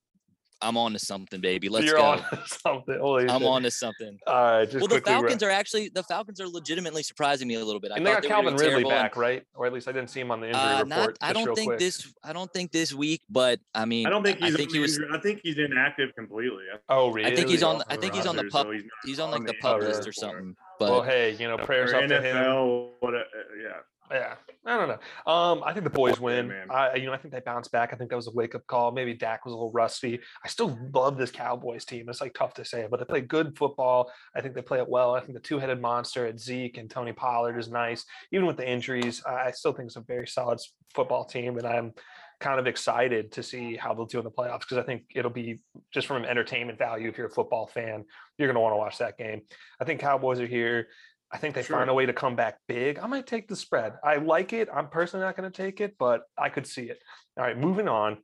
[0.62, 1.68] I'm on to something, baby.
[1.68, 2.02] Let's You're go.
[2.04, 2.98] on something.
[2.98, 3.48] Holy I'm shit.
[3.48, 4.18] on to something.
[4.26, 5.12] All right, just Well, the quickly.
[5.12, 7.92] re- Falcons are actually the Falcons are legitimately surprising me a little bit.
[7.92, 9.42] I and they got were gonna Calvin Ridley terrible and- back, right?
[9.54, 10.88] Or at least I didn't see him on the injury Uh, report.
[10.88, 11.16] not.
[11.20, 11.78] I don't think quick.
[11.78, 12.12] this.
[12.24, 14.54] I don't think this week, but I mean, I don't think he's.
[14.54, 14.98] I think he was.
[15.12, 16.64] I think he's inactive completely.
[16.88, 17.30] Oh, really?
[17.30, 17.76] I think he's on.
[17.76, 18.72] off I think he's on the roster, so pup.
[18.72, 20.56] he's He's on like the the pup Oh, list or something.
[20.80, 22.90] well, hey, you know, prayers up to him.
[23.00, 23.14] What?
[23.14, 23.22] A, uh,
[23.62, 23.68] yeah.
[24.10, 25.32] Yeah, I don't know.
[25.32, 26.48] Um, I think the boys win.
[26.48, 26.70] man.
[26.70, 27.92] I, you know, I think they bounce back.
[27.92, 28.92] I think that was a wake up call.
[28.92, 30.20] Maybe Dak was a little rusty.
[30.44, 32.08] I still love this Cowboys team.
[32.08, 34.10] It's like tough to say, but they play good football.
[34.34, 35.14] I think they play it well.
[35.14, 38.04] I think the two headed monster at Zeke and Tony Pollard is nice.
[38.32, 40.60] Even with the injuries, I I still think it's a very solid
[40.94, 41.92] football team, and I'm
[42.38, 45.30] kind of excited to see how they'll do in the playoffs because I think it'll
[45.30, 45.60] be
[45.92, 47.08] just from an entertainment value.
[47.08, 48.04] If you're a football fan,
[48.36, 49.42] you're going to want to watch that game.
[49.80, 50.88] I think Cowboys are here.
[51.32, 51.76] I think they Sure.
[51.78, 52.98] find a way to come back big.
[52.98, 53.94] I might take the spread.
[54.04, 54.68] I like it.
[54.72, 57.00] I'm personally not going to take it, but I could see it.
[57.36, 58.18] All right, moving on.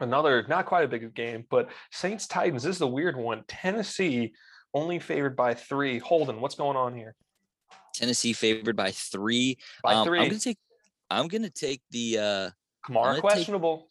[0.00, 2.62] Another not quite a big game, but Saints Titans.
[2.62, 3.44] This is a weird one.
[3.48, 4.32] Tennessee
[4.74, 5.98] only favored by three.
[5.98, 7.16] Holden, what's going on here?
[7.94, 9.58] Tennessee favored by three.
[9.82, 10.58] By Um, 3 I'm gonna take.
[11.10, 12.18] I'm gonna take the.
[12.18, 12.50] uh
[12.86, 13.88] Kamara gonna take- questionable.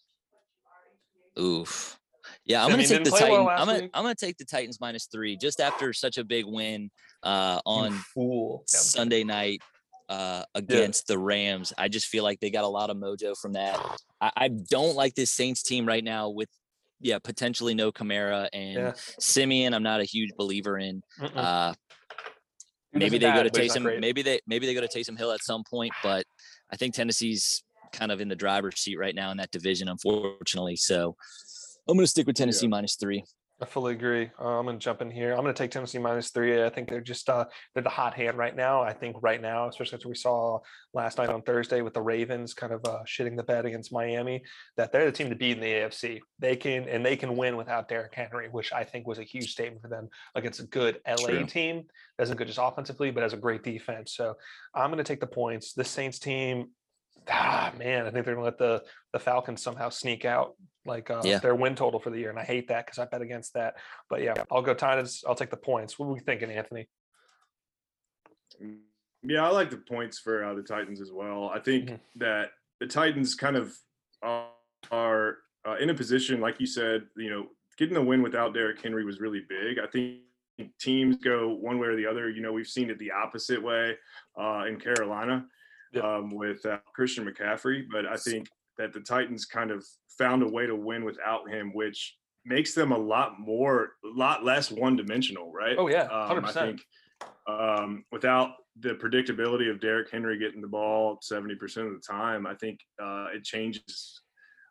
[1.38, 2.00] Oof.
[2.46, 3.62] Yeah, I'm gonna take the didn't well Titans.
[3.62, 3.90] I'm gonna.
[3.94, 6.90] I'm gonna take the Titans minus three just after such a big win
[7.24, 8.64] uh, on fool.
[8.72, 8.90] Yeah, I'm kidding.
[8.90, 9.62] Sunday night
[10.10, 11.74] uh, against the Rams.
[11.78, 13.80] I just feel like they got a lot of mojo from that.
[14.22, 16.50] I, I don't like this Saints team right now with
[17.00, 18.94] yeah potentially no Kamara and Yeah.
[19.20, 19.74] Siemian.
[19.74, 21.04] I'm not a huge believer in.
[21.20, 21.36] Mm-mm.
[21.36, 21.74] Uh,
[22.94, 24.00] maybe they go to Taysom.
[24.00, 26.26] Maybe they maybe they go to Taysom Hill at some point, but
[26.72, 30.76] I think Tennessee's kind of in the driver's seat right now in that division, unfortunately.
[30.76, 31.16] So
[31.88, 33.24] I'm gonna stick with Tennessee minus three.
[33.60, 34.30] I fully agree.
[34.40, 35.32] Uh, I'm going to jump in here.
[35.32, 36.64] I'm going to take Tennessee minus three.
[36.64, 38.84] I think they're just uh, they're the hot hand right now.
[38.84, 40.60] I think right now, especially as we saw
[40.94, 44.44] last night on Thursday with the Ravens kind of uh, shitting the bed against Miami,
[44.76, 46.20] that they're the team to beat in the AFC.
[46.38, 49.52] They can and they can win without Derrick Henry, which I think was a huge
[49.52, 51.46] statement for them against a good LA True.
[51.46, 51.84] team.
[52.20, 54.14] isn't good just offensively, but has a great defense.
[54.16, 54.36] So
[54.76, 55.74] I'm going to take the points.
[55.74, 56.70] The Saints team.
[57.30, 61.22] Ah man, I think they're gonna let the the Falcons somehow sneak out like uh,
[61.26, 61.40] Yeah.
[61.40, 63.76] their win total for the year, and I hate that because I bet against that.
[64.10, 65.24] But yeah, I'll go Titans.
[65.28, 66.00] I'll take the points.
[66.00, 66.88] What are we thinking, Anthony?
[69.24, 71.50] Yeah, I like the points for uh, the Titans as well.
[71.54, 72.00] I think Mhm.
[72.16, 73.76] that the Titans kind of
[74.24, 74.46] uh,
[74.92, 78.82] are uh, in a position, like you said, you know, getting the win without Derrick
[78.82, 79.80] Henry was really big.
[79.80, 80.22] I think
[80.80, 82.30] teams go one way or the other.
[82.30, 83.98] You know, we've seen it the opposite way
[84.40, 85.50] uh, in Carolina Yep.
[86.02, 89.86] Um, with uh, Christian McCaffrey, but I think that the Titans kind of
[90.18, 94.44] found a way to win without him, which makes them a lot more, a lot
[94.44, 95.76] less one-dimensional, right?
[95.78, 96.82] Oh yeah, Um, I think
[97.48, 101.54] um, without the predictability of Derrick Henry getting the ball 70%
[101.88, 104.22] of the time, I think uh, it changes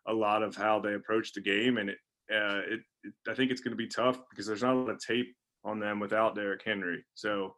[0.07, 1.77] a lot of how they approach the game.
[1.77, 1.97] And it,
[2.31, 4.89] uh, it, it I think it's going to be tough because there's not a lot
[4.89, 7.03] of tape on them without Derrick Henry.
[7.15, 7.55] So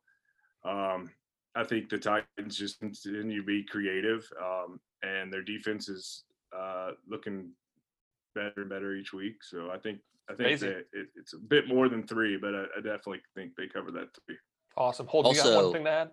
[0.66, 1.12] um,
[1.60, 6.24] I think the Titans just continue to be creative um, and their defense is
[6.58, 7.50] uh, looking
[8.34, 9.44] better and better each week.
[9.44, 10.70] So I think I think Amazing.
[10.70, 13.92] that it, it's a bit more than three, but I, I definitely think they cover
[13.92, 14.38] that three.
[14.78, 15.08] Awesome.
[15.08, 15.36] Hold.
[15.36, 16.10] you got one thing to add?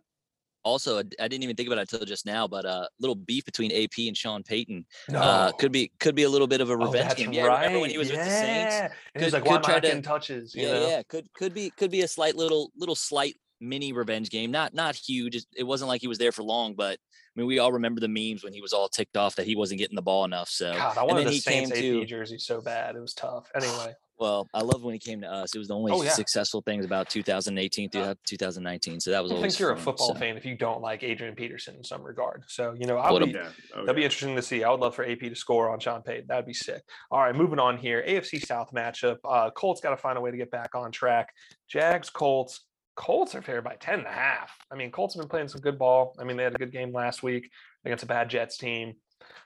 [0.64, 3.44] Also, I I didn't even think about it until just now, but uh, little beef
[3.44, 5.20] between AP and Sean Payton No.
[5.20, 7.32] uh, could be could be a little bit of a Oh, revenge that's game.
[7.32, 7.58] Yeah, right.
[7.60, 8.74] remember when he was with the Saints?
[8.74, 8.88] Yeah.
[9.14, 10.88] And he was Could- like, "Why could am I try to- touches?" You yeah, know?
[10.88, 14.50] yeah, could could be could be a slight little little slight mini revenge game.
[14.50, 15.36] Not not huge.
[15.36, 18.00] It- It wasn't like he was there for long, but I mean, we all remember
[18.00, 20.48] the memes when he was all ticked off that he wasn't getting the ball enough.
[20.48, 22.96] So, God, I and then the he Saints came AP to jersey so bad.
[22.96, 23.50] It was tough.
[23.54, 25.54] Anyway, well, I love when he came to us.
[25.54, 26.12] It was the only Oh, yeah.
[26.12, 29.00] successful things about 2018 through 2019.
[29.00, 30.18] So that was I think you're a football so.
[30.18, 32.44] fan if you don't like Adrian Peterson in some regard.
[32.48, 33.50] So you know, I'll What be, Yeah.
[33.74, 34.64] Oh, That'd be interesting to see.
[34.64, 36.26] I would love for AP to score on Sean Payton.
[36.28, 36.82] That'd be sick.
[37.10, 38.02] All right, moving on here.
[38.08, 39.18] AFC South matchup.
[39.24, 41.34] Uh, Colts got to find a way to get back on track.
[41.68, 42.62] Jags, Colts.
[42.96, 44.50] Colts are favored by 10 and a half.
[44.70, 46.16] I mean, Colts have been playing some good ball.
[46.18, 47.50] I mean, they had a good game last week
[47.84, 48.94] against a bad Jets team.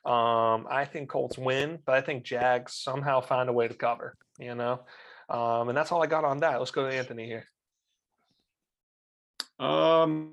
[0.04, 4.16] Um, I think Colts win, but I think Jags somehow find a way to cover,
[4.38, 4.80] you know?
[5.28, 6.58] Um, and that's all I got on that.
[6.58, 7.44] Let's go to Anthony here.
[9.58, 10.32] Um,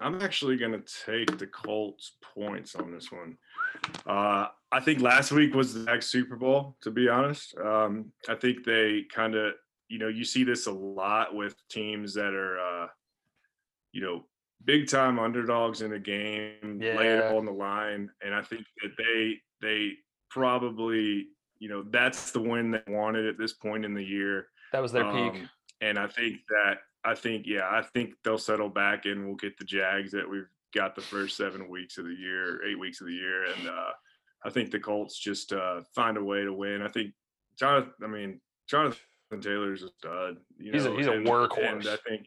[0.00, 3.36] I'm actually going to take the Colts points on this one.
[4.06, 7.54] Uh, I think last week was the next Super Bowl, to be honest.
[7.58, 9.52] Um, I think they kind of,
[9.92, 12.86] you know, you see this a lot with teams that are, uh,
[13.92, 14.24] you know,
[14.64, 18.10] big time underdogs in a game, lay it all on the line.
[18.24, 19.92] And I think that they, they
[20.30, 21.26] probably,
[21.58, 24.46] you know, that's the win they wanted at this point in the year.
[24.72, 25.34] That was their peak.
[25.34, 25.50] Um,
[25.82, 29.58] and I think that I think yeah, I think they'll settle back and we'll get
[29.58, 33.08] the Jags that we've got the first seven weeks of the year, eight weeks of
[33.08, 33.90] the year, and uh,
[34.42, 36.80] I think the Colts just uh, find a way to win.
[36.80, 37.12] I think
[37.58, 37.92] Jonathan.
[38.02, 38.98] I mean Jonathan
[39.40, 40.36] Taylor's a stud.
[40.58, 41.58] You He's a- know, he's a and- workhorse.
[41.72, 42.26] And I think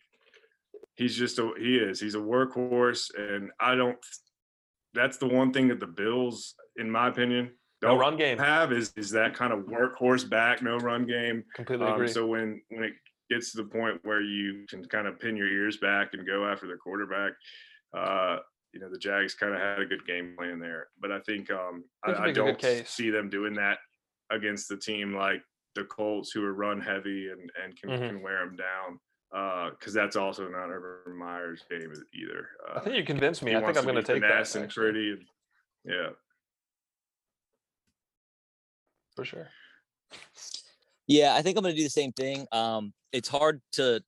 [0.96, 2.00] he's just a he is.
[2.00, 3.98] He's a workhorse, and I don't.
[4.94, 8.38] That's the one thing that the Bills, in my opinion, No don't run game.
[8.38, 11.44] have is is that kind of workhorse back, no run game.
[11.54, 12.08] Completely Um, agree.
[12.08, 12.94] so when when it
[13.30, 16.46] gets to the point where you can kind of pin your ears back and go
[16.48, 17.34] after the quarterback,
[17.98, 18.38] uh,
[18.72, 20.88] you know the Jags kind of had a good game plan there.
[21.02, 23.80] But I think um, I, I make a good don't see them doing that
[24.32, 25.42] against the team like
[25.76, 28.08] the Colts, who are run heavy and and can, Mhm.
[28.10, 29.00] can wear them down.
[29.34, 32.48] Uh because that's also not Urban Meyer's game either.
[32.68, 33.56] Uh, I think you convinced me.
[33.56, 34.56] I think I'm going to take that.
[34.56, 35.12] and pretty.
[35.12, 35.26] And,
[35.84, 36.10] yeah.
[39.16, 39.48] for sure.
[41.08, 42.48] Yeah, I think I'm going to do the same thing.
[42.52, 44.04] Um, it's hard to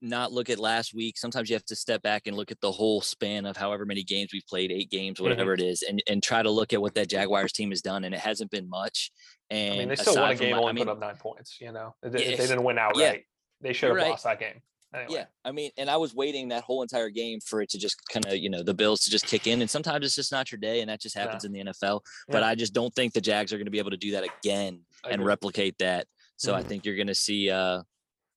[0.00, 1.18] not look at last week.
[1.18, 4.04] Sometimes you have to step back and look at the whole span of however many
[4.04, 6.94] games we've played, eight games, whatever it is, and and try to look at what
[6.94, 9.10] that Jaguars team has done, and it hasn't been much.
[9.50, 11.58] And I mean, they still won a game, only I mean, put up nine points.
[11.60, 13.24] You know, they, they didn't win outright.
[13.60, 14.10] They should have right.
[14.10, 14.60] lost that game.
[14.94, 15.16] Anyway.
[15.16, 18.00] Yeah, I mean, and I was waiting that whole entire game for it to just
[18.10, 20.50] kind of, you know, the Bills to just kick in, and sometimes it's just not
[20.50, 22.00] your day, and that just happens in the NFL.
[22.28, 22.48] But Yeah.
[22.48, 24.80] I just don't think the Jags are going to be able to do that again
[25.08, 26.06] and replicate that.
[26.36, 26.66] So I Mhm.
[26.66, 27.82] think you're going to see uh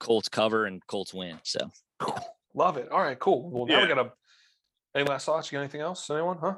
[0.01, 1.39] Colts cover and Colts win.
[1.43, 1.59] So
[2.53, 2.89] Love it.
[2.91, 3.49] All right, cool.
[3.49, 3.95] Well, now we Yeah.
[3.95, 4.11] got to.
[4.93, 5.49] Any last thoughts?
[5.51, 6.09] You got anything else?
[6.09, 6.37] Anyone?
[6.39, 6.55] Huh?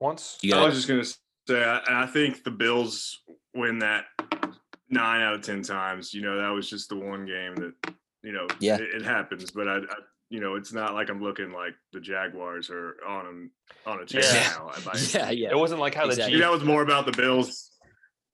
[0.00, 0.38] Once.
[0.42, 1.04] You I was just gonna
[1.46, 3.20] say, I, I think the Bills
[3.54, 4.06] win that
[4.88, 6.12] nine out of ten times.
[6.12, 8.76] You know, that was just the one game that you know, Yeah.
[8.76, 9.50] it, it happens.
[9.52, 9.80] But I, I,
[10.30, 13.50] you know, it's not like I'm looking like the Jaguars are on them
[13.86, 14.56] on a chair Yeah.
[14.58, 14.70] now.
[15.14, 15.50] yeah, yeah.
[15.50, 16.34] It wasn't like how Exactly.
[16.34, 17.70] the that was more about the Bills,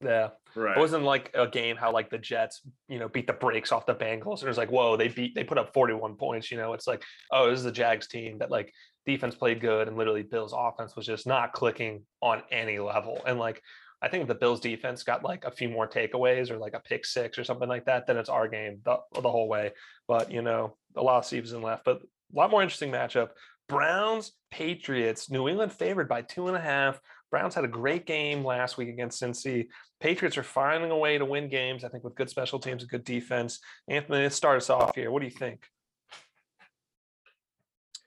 [0.02, 0.30] Yeah.
[0.58, 0.76] Right?
[0.76, 3.86] It wasn't like a game how like the Jets, you know, beat the brakes off
[3.86, 4.40] the Bengals.
[4.40, 6.50] And it was like, whoa, they beat, they put up 41 points.
[6.50, 8.72] You know, it's like, oh, this is the Jags team that like
[9.06, 13.20] defense played good and literally Bills offense was just not clicking on any level.
[13.26, 13.62] And like,
[14.00, 16.80] I think if the Bills defense got like a few more takeaways or like a
[16.80, 19.72] pick six or something like that, then it's our game the, the whole way.
[20.06, 23.30] But you know, a lot of season left, but a lot more interesting matchup.
[23.68, 27.00] Browns, Patriots, New England favored by two and a half.
[27.30, 29.68] Browns had a great game last week against Cincy.
[30.00, 32.90] Patriots are finding a way to win games, I think, with good special teams and
[32.90, 33.60] good defense.
[33.88, 35.10] Anthony, let's start us off here.
[35.10, 35.66] What do you think?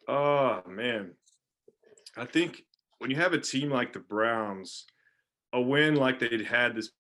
[0.07, 1.11] Oh man,
[2.17, 2.63] I think
[2.97, 4.85] when you have a team like the Browns,
[5.53, 6.91] a win like they had this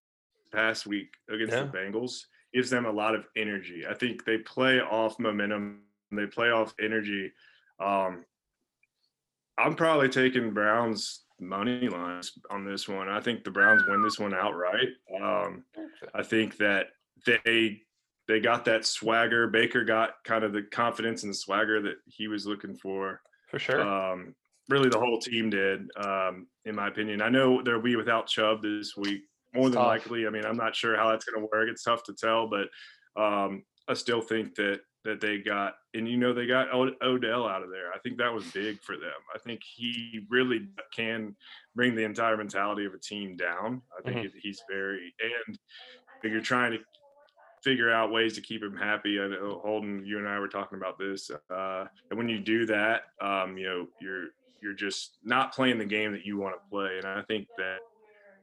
[0.51, 1.63] past week against Yeah.
[1.63, 3.85] the Bengals gives them a lot of energy.
[3.89, 5.81] I think they play off momentum.
[6.11, 7.31] They play off energy.
[7.79, 8.25] Um,
[9.57, 13.09] I'm probably taking Browns money lines on this one.
[13.09, 14.89] I think the Browns win this one outright.
[15.21, 15.63] Um,
[16.13, 16.87] I think that
[17.25, 17.81] they
[18.27, 19.47] they got that swagger.
[19.47, 23.21] Baker got kind of the confidence and the swagger that he was looking for.
[23.49, 23.81] For sure.
[23.81, 24.35] Um,
[24.69, 27.21] really, the whole team did, um, in my opinion.
[27.21, 29.23] I know they'll be without Chubb this week,
[29.53, 29.87] more It's than tough.
[29.89, 30.27] likely.
[30.27, 31.67] I mean, I'm not sure how that's going to work.
[31.69, 32.69] It's tough to tell, but
[33.21, 37.47] um, I still think that that they got, and you know, they got Od- Odell
[37.47, 37.91] out of there.
[37.93, 39.11] I think that was big for them.
[39.33, 41.35] I think he really can
[41.75, 43.81] bring the entire mentality of a team down.
[43.97, 45.13] I think it, he's very,
[45.47, 45.57] and
[46.23, 46.79] if you're trying to
[47.63, 49.19] figure out ways to keep him happy.
[49.19, 51.29] I know Holden, you and I were talking about this.
[51.49, 54.27] Uh, and when you do that, um, you know, you're
[54.61, 56.97] you're just not playing the game that you want to play.
[56.97, 57.77] And I think that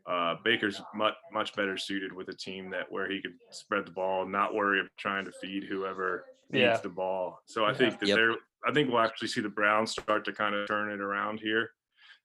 [0.08, 3.90] uh, Baker's much much better suited with a team that where he could spread the
[3.90, 6.76] ball, not worry of trying to feed whoever needs Yeah.
[6.78, 7.40] the ball.
[7.46, 7.74] So I Yeah.
[7.76, 8.16] think that Yep.
[8.16, 8.34] they're.
[8.66, 11.70] I think we'll actually see the Browns start to kind of turn it around here.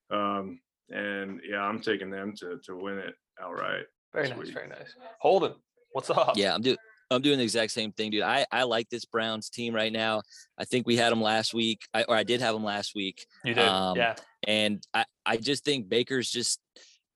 [0.09, 3.85] Um, and yeah, I'm taking them to to win it outright.
[4.13, 4.37] very nice.
[4.37, 4.53] week.
[4.53, 4.95] Very nice.
[5.19, 5.55] Holden,
[5.91, 6.37] what's up?
[6.37, 6.77] Yeah, I'm doing
[7.11, 8.23] I'm doing the exact same thing, dude.
[8.23, 10.21] I I like this Browns team right now.
[10.57, 13.25] I think we had them last week, I, or I did have them last week,
[13.43, 13.67] You did.
[13.67, 14.15] Um, yeah.
[14.47, 16.61] and I I just think Baker's just.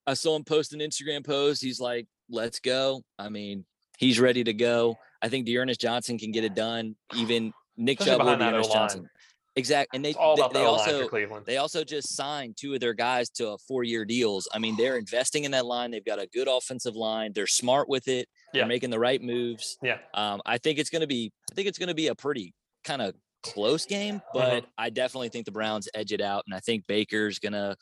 [0.07, 1.61] I saw him post an Instagram post.
[1.61, 3.65] He's like, "Let's go." I mean,
[3.97, 4.97] he's ready to go.
[5.21, 6.95] I think D'Ernest Johnson can get it done.
[7.15, 9.09] Even Nick Especially Chubb or D'Ernest Johnson.
[9.55, 9.97] Exactly.
[9.97, 10.19] and they, they,
[10.53, 11.09] they also,
[11.47, 14.47] they also just signed two of their guys to a four-year deals.
[14.53, 15.89] I mean, they're investing in that line.
[15.89, 17.31] They've got a good offensive line.
[17.33, 18.27] They're smart with it.
[18.53, 18.61] Yeah.
[18.61, 19.79] They're making the right moves.
[19.81, 19.97] Yeah.
[20.13, 21.31] Um, I think it's going to be.
[21.51, 24.37] I think it's going to be a pretty kind of close game, Mm-hmm.
[24.37, 27.75] but I definitely think the Browns edge it out, and I think Baker's gonna,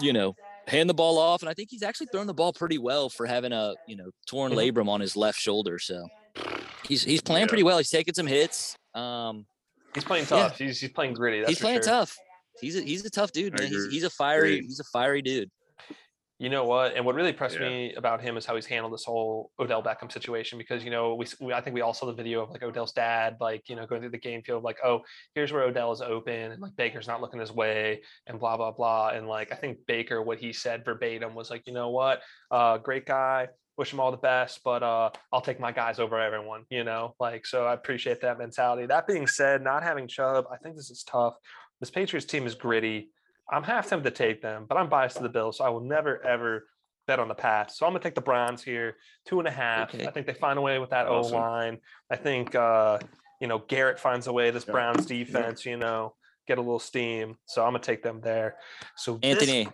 [0.00, 0.34] you know,
[0.70, 3.26] hand the ball off, and I think he's actually thrown the ball pretty well for
[3.26, 4.72] having a you know torn Mhm.
[4.72, 5.78] labrum on his left shoulder.
[5.78, 6.06] So
[6.86, 7.48] he's he's playing Yeah.
[7.48, 7.78] pretty well.
[7.78, 8.76] He's taking some hits.
[8.94, 9.46] Um,
[9.94, 10.28] He's playing yeah.
[10.48, 10.58] tough.
[10.58, 11.40] He's, he's playing gritty.
[11.40, 11.92] That's he's playing sure.
[11.92, 12.16] tough.
[12.60, 13.68] He's a, he's a tough dude, man.
[13.68, 14.64] He's, he's a fiery Agreed.
[14.66, 15.50] he's a fiery dude.
[16.40, 16.96] You know what?
[16.96, 17.68] And what really impressed Yeah.
[17.68, 21.14] me about him is how he's handled this whole Odell Beckham situation because you know
[21.14, 23.76] we, we I think we all saw the video of like Odell's dad like you
[23.76, 25.02] know going through the game field like oh
[25.34, 28.70] here's where Odell is open and like Baker's not looking his way and blah blah
[28.70, 32.22] blah and like I think Baker what he said verbatim was like you know what
[32.50, 36.18] uh great guy wish him all the best but uh I'll take my guys over
[36.18, 38.86] everyone you know like so I appreciate that mentality.
[38.86, 41.34] That being said, not having Chubb I think this is tough.
[41.80, 43.10] This Patriots team is gritty.
[43.52, 45.80] I'm half tempted to take them, but I'm biased to the Bills, so I will
[45.80, 46.66] never ever
[47.06, 47.78] bet on the Pats.
[47.78, 48.96] So I'm gonna take the Browns here,
[49.26, 49.94] two and a half.
[49.94, 50.06] Okay.
[50.06, 51.78] I think they find a way with that O line.
[52.10, 52.98] I think uh,
[53.40, 54.50] you know Garrett finds a way.
[54.50, 54.72] This Yeah.
[54.72, 56.14] Browns defense, you know,
[56.46, 57.36] get a little steam.
[57.46, 58.56] So I'm gonna take them there.
[58.96, 59.68] So this- Anthony,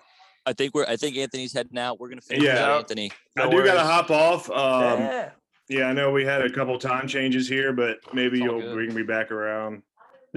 [0.47, 2.01] I think we're I think Anthony's heading out.
[2.01, 2.55] We're gonna finish Yeah.
[2.71, 2.77] yeah.
[2.79, 3.11] Anthony.
[3.37, 4.49] I No do got to hop off.
[4.51, 5.31] Um, yeah,
[5.69, 8.69] Yeah, I know we had a couple time changes here, but maybe It's all you'll
[8.69, 8.75] good.
[8.75, 9.83] bring me back around.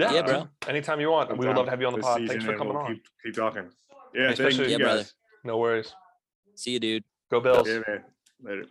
[0.00, 0.48] Yeah, Yeah, bro.
[0.68, 1.36] Anytime you want.
[1.36, 2.26] We would love to have you on the this pod.
[2.26, 2.94] Thanks for coming we'll on.
[2.94, 3.70] Keep, keep talking.
[4.14, 4.98] Yeah, thank Especially- you Yeah, brother.
[5.02, 5.14] guys.
[5.44, 5.94] No worries.
[6.56, 7.04] See you, dude.
[7.30, 7.68] Go Bills.
[7.68, 8.04] Yeah, man.
[8.42, 8.64] Later.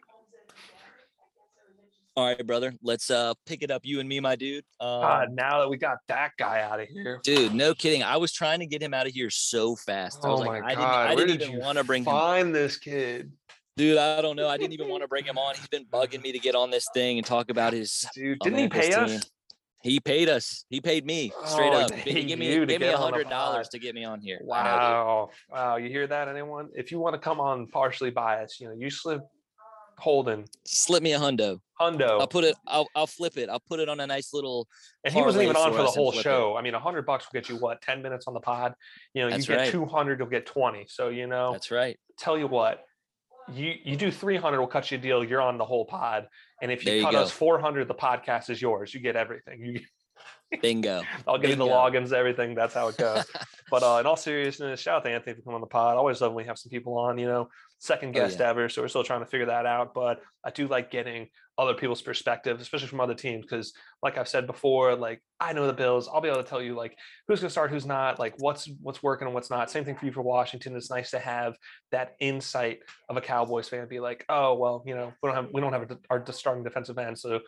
[2.15, 2.73] All right, brother.
[2.83, 4.65] Let's uh pick it up, you and me, my dude.
[4.81, 7.21] Um, God, now that we got that guy out of here.
[7.23, 8.03] dude, no kidding.
[8.03, 10.19] I was trying to get him out of here so fast.
[10.25, 11.77] I was Oh like, my I didn't, God, I where didn't did even you want
[11.77, 12.11] to bring him.
[12.11, 13.31] find this kid,
[13.77, 14.49] Dude, I don't know.
[14.49, 15.55] I didn't even want to bring him on.
[15.55, 18.05] He's been bugging me to get on this thing and talk about his.
[18.13, 18.37] dude?
[18.41, 19.15] Didn't he America's pay team.
[19.17, 19.31] us?
[19.81, 20.65] He paid us.
[20.69, 21.91] He paid me straight Oh, up.
[21.93, 24.39] he give me give me a hundred dollars to get me on here.
[24.41, 24.47] I know.
[24.49, 25.75] Wow, wow!
[25.77, 26.69] You hear that, anyone?
[26.75, 29.21] If you want to come on partially biased, you know, you slip
[29.97, 31.59] Holden Slip me a hundo.
[31.79, 32.55] Hundo, I'll put it.
[32.67, 33.49] I'll I'll flip it.
[33.49, 34.67] I'll put it on a nice little.
[35.03, 36.29] and he wasn't even on for the whole flip it.
[36.29, 36.55] show.
[36.57, 37.81] I mean, a hundred bucks will get you what?
[37.81, 38.73] Ten minutes on the pod.
[39.13, 39.71] You know, That's you get right.
[39.71, 40.85] two hundred, you'll get twenty.
[40.89, 41.97] So you know, That's right.
[42.17, 42.83] tell you what,
[43.53, 45.23] you you do 300, we'll cut you a deal.
[45.23, 46.27] You're on the whole pod.
[46.61, 48.93] And if you There cut us 400, the podcast is yours.
[48.93, 49.63] You get everything.
[49.63, 49.79] You,
[50.61, 51.03] Bingo.
[51.27, 52.55] I'll give you the logins, everything.
[52.55, 53.25] That's how it goes.
[53.71, 55.97] but uh, in all seriousness, shout out to Anthony for coming on the pod.
[55.97, 58.69] Always love when we have some people on, you know, second Oh, guest ever.
[58.69, 59.93] So we're still trying to figure that out.
[59.93, 61.27] But I do like getting
[61.57, 63.45] other people's perspective, especially from other teams.
[63.45, 66.09] Because like I've said before, like I know the Bills.
[66.11, 66.97] I'll be able to tell you like
[67.27, 69.69] who's gonna start, who's not, like what's what's working and what's not.
[69.69, 70.75] Same thing for you for Washington.
[70.75, 71.55] It's nice to have
[71.91, 73.87] that insight of a Cowboys fan.
[73.87, 76.63] Be like, oh well, you know, we don't have we don't have a, our starting
[76.63, 77.39] defensive end, so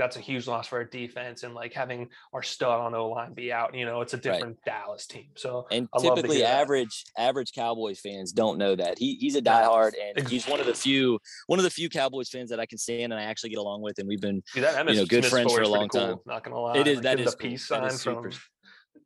[0.00, 1.42] that's a huge loss for our defense.
[1.42, 4.56] And like having our stud on O line be out, you know, it's a different
[4.64, 5.28] Dallas team.
[5.36, 6.60] So And I typically, hear that.
[6.62, 10.66] average average Cowboys fans don't know that he he's a diehard, and he's one of
[10.66, 13.50] the few one of the few Cowboys fans that I can stand and I actually
[13.50, 15.88] get along with, and we've been Dude, that Emmitt know, good friends for a long
[15.88, 16.16] cool, time.
[16.26, 17.50] Not gonna lie, It is- Like, that is cool.
[17.50, 18.30] peace sign is from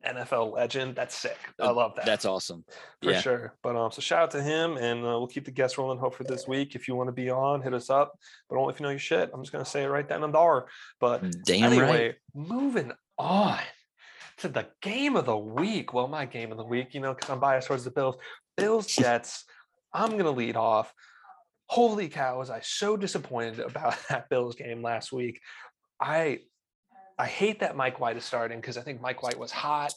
[0.04, 0.94] NFL legend.
[0.94, 1.36] That's sick.
[1.60, 2.06] I love that.
[2.06, 2.64] that's awesome.
[3.02, 3.20] for yeah.
[3.20, 3.54] sure.
[3.62, 5.98] But um, so shout out to him, and uh, we'll keep the guests rolling.
[5.98, 6.74] Hope for this week.
[6.74, 8.18] If you want to be on, hit us up.
[8.48, 9.30] But only if you know your shit.
[9.32, 10.66] I'm just gonna say it right then and there.
[11.00, 12.14] But Damn anyway, right.
[12.34, 13.60] moving on
[14.38, 15.92] to the game of the week.
[15.92, 18.16] Well, my game of the week, you know, because I'm biased towards the Bills.
[18.56, 19.44] Bills Jets.
[19.92, 20.92] I'm gonna lead off.
[21.66, 22.38] Holy cow!
[22.38, 25.40] Was I so disappointed about that Bills game last week?
[26.00, 26.40] I
[27.18, 29.94] I hate that Mike White is starting because I think Mike White was hot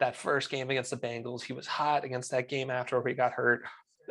[0.00, 1.42] that first game against the Bengals.
[1.42, 3.62] He was hot against that game after he got hurt.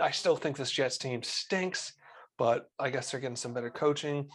[0.02, 1.94] I still think this Jets team stinks,
[2.38, 4.30] but I guess they're getting some better coaching.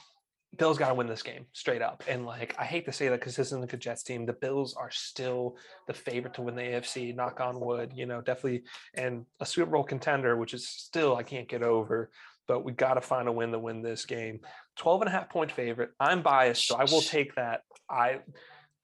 [0.58, 2.04] Bills got to win this game straight up.
[2.06, 4.26] And like, I hate to say that because this isn't a Jets team.
[4.26, 5.56] The Bills are still
[5.86, 8.64] the favorite to win the AFC, knock on wood, you know, definitely,
[8.94, 12.10] and a Super Bowl contender, which is still, I can't get over.
[12.46, 14.40] But we got to find a win to win this game.
[14.76, 15.90] 12 and a half point favorite.
[16.00, 17.62] I'm biased, so I will take that.
[17.88, 18.20] I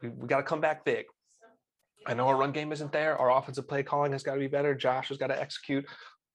[0.03, 1.07] we, we got to come back big.
[2.07, 3.16] I know our run game isn't there.
[3.18, 4.74] Our offensive play calling has got to be better.
[4.74, 5.84] Josh has got to execute.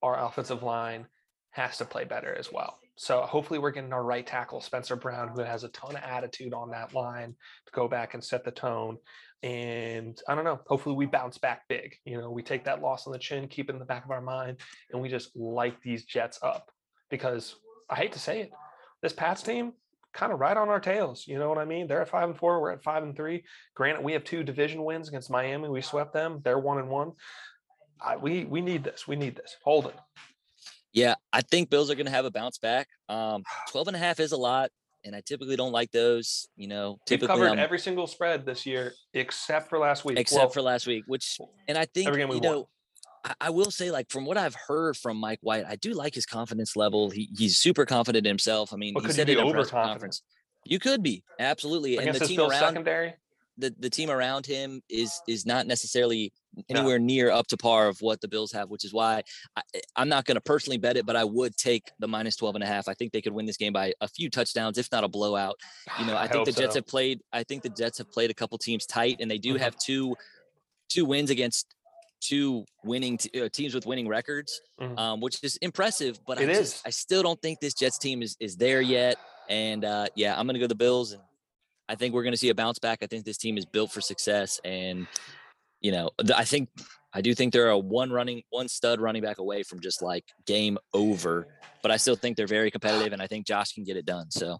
[0.03, 1.07] Our offensive line
[1.51, 2.77] has to play better as well.
[2.97, 6.53] So hopefully we're getting our right tackle, Spencer Brown, who has a ton of attitude
[6.53, 7.35] on that line
[7.65, 8.97] to go back and set the tone.
[9.43, 11.95] And I don't know, hopefully we bounce back big.
[12.05, 14.11] You know, we take that loss on the chin, keep it in the back of
[14.11, 14.57] our mind,
[14.91, 16.71] and we just light these Jets up.
[17.09, 17.55] Because
[17.89, 18.51] I hate to say it,
[19.05, 19.73] this Pats team
[20.13, 21.27] kind of right on our tails.
[21.27, 21.87] You know what I mean?
[21.87, 22.59] They're at five and four.
[22.59, 23.43] We're at five and three.
[23.75, 25.69] Granted, we have two division wins against Miami.
[25.69, 26.41] We swept them.
[26.43, 27.11] They're one and one.
[28.01, 29.07] I, we we need this.
[29.07, 29.55] We need this.
[29.63, 29.95] Hold it.
[30.91, 32.87] Yeah, I think Bills are going to have a bounce back.
[33.09, 34.71] Um, 12 and a half is a lot,
[35.03, 36.47] and I typically don't like those.
[36.55, 40.17] You know, typically We've covered I'm, every single spread this year except for last week.
[40.17, 41.37] except Well, for last week, which
[41.67, 42.67] and I think we you know.
[43.41, 46.25] I will say, like from what I've heard from Mike White, I do like his
[46.25, 47.09] confidence level.
[47.09, 48.73] He, he's super confident in himself.
[48.73, 50.21] I mean, But he could said it be in a press conference.
[50.65, 53.13] You could be absolutely, and the team around secondary.
[53.57, 56.63] the, the team around him is is not necessarily No.
[56.69, 59.21] anywhere near up to par of what the Bills have, which is why
[59.55, 59.61] I,
[59.95, 62.63] I'm not going to personally bet it, but I would take the minus 12 and
[62.63, 62.87] a half.
[62.87, 65.59] I think they could win this game by a few touchdowns, if not a blowout.
[65.99, 66.79] You know, I, think the Jets so.
[66.79, 67.21] have played.
[67.33, 69.59] I think the Jets have played a couple teams tight, and they do Mhm.
[69.59, 70.15] have two
[70.89, 71.67] two wins against
[72.21, 74.97] two winning t- uh, teams with winning records, Mhm.
[74.97, 76.19] um, which is impressive.
[76.25, 76.81] But It I is.
[76.85, 79.17] I still don't think this Jets team is is there yet.
[79.49, 81.21] And uh, yeah, I'm going to go the Bills, and
[81.87, 82.99] I think we're going to see a bounce back.
[83.03, 85.07] I think this team is built for success, and
[85.81, 86.69] you know, I think
[87.13, 90.23] I do think they're a one running, one stud running back away from just like
[90.47, 91.47] game over.
[91.83, 94.31] But I still think they're very competitive, and I think Josh can get it done.
[94.31, 94.57] So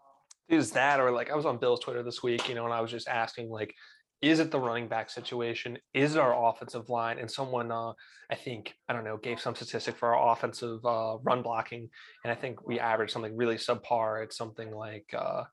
[0.47, 2.80] is that or like I was on Bill's Twitter this week, you know, and I
[2.80, 3.74] was just asking like,
[4.22, 5.78] is it the running back situation?
[5.93, 7.20] Is it our offensive line?
[7.20, 7.93] And someone, uh,
[8.30, 11.89] I think, I don't know, gave some statistic for our offensive uh, run blocking,
[12.24, 14.24] and I think we averaged something really subpar.
[14.24, 15.05] It's something like.
[15.16, 15.43] Uh,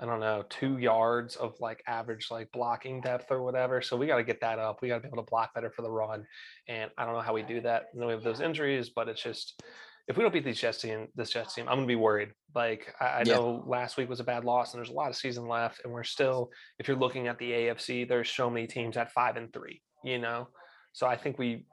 [0.00, 3.80] I don't know, two yards of like average like blocking depth or whatever.
[3.80, 4.82] So we got to get that up.
[4.82, 6.26] We got to be able to block better for the run.
[6.66, 7.84] And I don't know how we do that.
[7.92, 9.62] And then we have those injuries, but it's just
[10.06, 12.32] if we don't beat these Jets team, this Jets team, I'm gonna be worried.
[12.54, 13.36] Like I, I Yeah.
[13.36, 15.92] know last week was a bad loss, and there's a lot of season left, and
[15.92, 19.52] we're still, if you're looking at the AFC, there's so many teams at five and
[19.52, 19.80] three.
[20.02, 20.48] You know,
[20.92, 21.66] so I think we,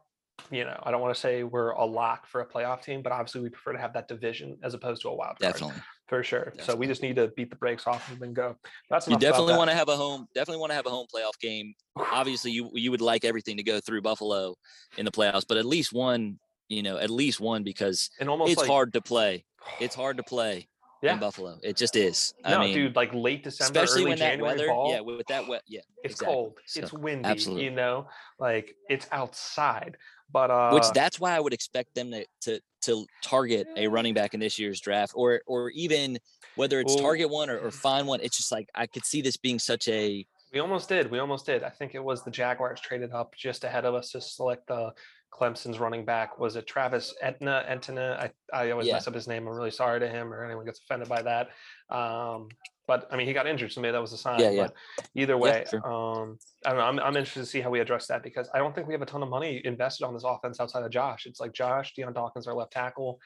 [0.49, 3.11] you know, I don't want to say we're a lock for a playoff team, but
[3.11, 6.23] obviously we prefer to have that division as opposed to a wild card definitely, for
[6.23, 6.53] sure.
[6.59, 8.55] So we just need to beat the brakes off and then go.
[8.89, 10.27] That's You definitely want to have a home.
[10.33, 11.73] Definitely want to have a home playoff game.
[11.97, 14.55] Obviously, you you would like everything to go through Buffalo
[14.97, 16.39] in the playoffs, but at least one.
[16.71, 19.43] You know, at least one because and almost it's like, hard to play.
[19.81, 20.69] It's hard to play
[21.03, 21.13] Yeah.
[21.13, 21.57] in Buffalo.
[21.61, 22.33] It just is.
[22.45, 24.67] No, I mean, dude, like late December, especially early when that January weather.
[24.69, 24.91] ball.
[24.93, 25.63] Yeah, with that wet.
[25.67, 26.33] Yeah, it's exactly.
[26.33, 26.53] cold.
[26.65, 27.27] So, it's windy.
[27.27, 27.65] absolutely.
[27.65, 28.07] You know,
[28.39, 29.97] like it's outside.
[30.31, 34.13] But uh, which that's why I would expect them to to to target a running
[34.13, 36.17] back in this year's draft, or or even
[36.55, 38.21] whether it's Well- target one or, or find one.
[38.21, 41.11] It's just like I could see this being such a We almost did.
[41.11, 41.63] We almost did.
[41.63, 44.93] I think it was the Jaguars traded up just ahead of us to select the
[45.31, 46.37] Clemson's running back.
[46.39, 47.63] Was it Travis Etna?
[47.67, 48.31] Etna?
[48.53, 48.93] I, I always Yeah.
[48.93, 49.47] mess up his name.
[49.47, 51.49] I'm really sorry to him or anyone gets offended by that.
[51.89, 52.49] Um,
[52.87, 54.39] but I mean, he got injured, so maybe that was a sign.
[54.39, 54.63] Yeah, yeah.
[54.63, 54.73] But
[55.15, 55.85] either way, sure.
[55.89, 56.85] um, I don't know.
[56.85, 59.01] I'm, I'm interested to see how we address that because I don't think we have
[59.01, 61.25] a ton of money invested on this offense outside of Josh.
[61.25, 63.19] It's like Josh, Dion Dawkins, our left tackle.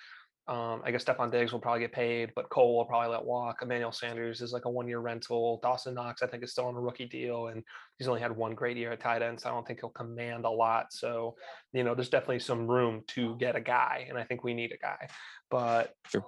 [0.47, 3.63] Um, I guess Stefon Diggs will probably get paid, but Cole will probably let walk.
[3.63, 5.59] Emmanuel Sanders is like a one year rental.
[5.63, 7.63] Dawson Knox, I think, is still on a rookie deal, and
[7.97, 10.45] he's only had one great year at tight end, so I don't think he'll command
[10.45, 10.93] a lot.
[10.93, 11.35] So,
[11.73, 14.71] you know, there's definitely some room to get a guy, and I think we need
[14.71, 15.07] a guy.
[15.49, 16.25] But Sure.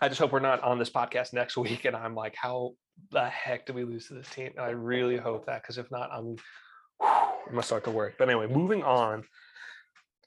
[0.00, 2.72] I just hope we're not on this podcast next week, and I'm like, how
[3.12, 4.50] the heck did we lose to this team?
[4.56, 6.34] And I really hope that, because if not, I'm
[7.00, 8.14] I'm gonna start to work.
[8.18, 9.24] But anyway, moving on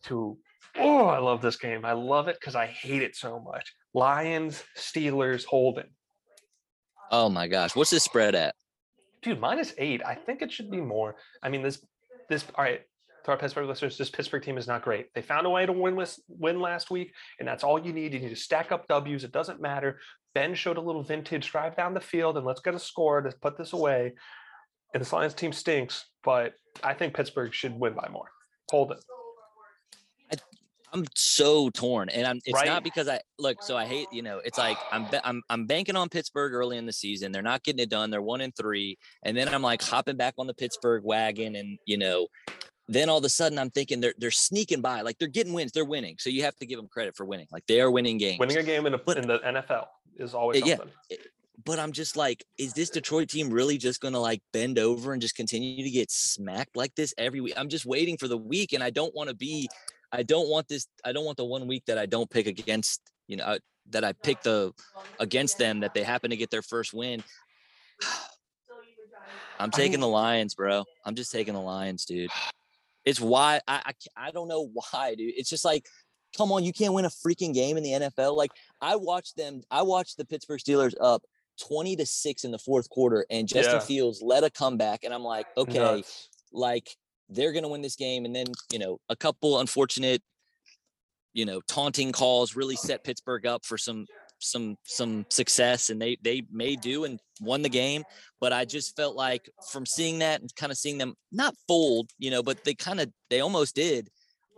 [0.06, 0.38] to
[0.78, 1.86] oh, I love this game.
[1.86, 3.74] I love it because I hate it so much.
[3.94, 5.88] Lions, Steelers, Holden.
[7.12, 8.56] oh my gosh, what's this spread at?
[9.22, 10.02] Dude, minus eight.
[10.06, 11.16] I think it should be more.
[11.42, 11.86] I mean, this
[12.30, 12.82] this all right.
[13.26, 15.14] To our Pittsburgh listeners, this Pittsburgh team is not great.
[15.14, 18.14] They found a way to win this win last week, and that's all you need.
[18.14, 19.24] You need to stack up W's.
[19.24, 20.00] It doesn't matter.
[20.36, 23.32] Ben showed a little vintage drive down the field, and let's get a score to
[23.42, 24.12] put this away.
[24.94, 26.54] And this Lions team stinks, but
[26.84, 28.28] I think Pittsburgh should win by more.
[28.72, 28.98] Hold it.
[30.96, 32.38] I'm so torn, and I'm.
[32.46, 32.68] It's Right?
[32.68, 33.64] not because I look.
[33.64, 34.06] So I hate.
[34.12, 37.32] You know, it's like I'm I'm I'm banking on Pittsburgh early in the season.
[37.32, 38.12] They're not getting it done.
[38.12, 41.80] They're one and three, and then I'm like hopping back on the Pittsburgh wagon, and
[41.88, 42.28] you know,
[42.88, 45.02] then all of a sudden I'm thinking they're they're sneaking by.
[45.02, 45.72] Like they're getting wins.
[45.72, 46.18] They're winning.
[46.20, 47.48] So you have to give them credit for winning.
[47.52, 48.38] Like they are winning games.
[48.38, 50.76] Winning a game in, a, But- in the NFL is always Uh, yeah.
[50.78, 50.94] something.
[51.66, 55.12] but I'm just like, is this Detroit team really just going to like bend over
[55.14, 57.54] and just continue to get smacked like this every week?
[57.58, 59.70] I'm just waiting for the week, and I don't want to be,
[60.14, 63.02] I don't want this, I don't want the one week that I don't pick against,
[63.28, 63.58] you know, uh,
[63.90, 64.72] that I pick the
[65.20, 67.24] against them that they happen to get their first win.
[69.60, 70.84] I'm taking the Lions, bro.
[71.06, 72.30] I'm just taking the Lions, dude.
[73.06, 75.34] It's why I, I I don't know why, dude.
[75.36, 75.86] It's just like,
[76.38, 78.36] come on, you can't win a freaking game in the NFL.
[78.36, 78.52] Like
[78.82, 81.24] I watched them, I watched the Pittsburgh Steelers up
[81.62, 83.80] 20 to 6 in the fourth quarter, and Justin Yeah.
[83.86, 85.04] Fields led a comeback.
[85.04, 86.30] And I'm like, okay, Nuts.
[86.52, 86.96] like
[87.30, 88.26] they're gonna win this game.
[88.26, 90.22] And then, you know, a couple unfortunate,
[91.34, 94.06] you know, taunting calls really set Pittsburgh up for some
[94.44, 98.04] some some success and they they may do and won the game
[98.40, 102.10] but i just felt like from seeing that and kind of seeing them not fold
[102.20, 104.10] you know but they kind of they almost did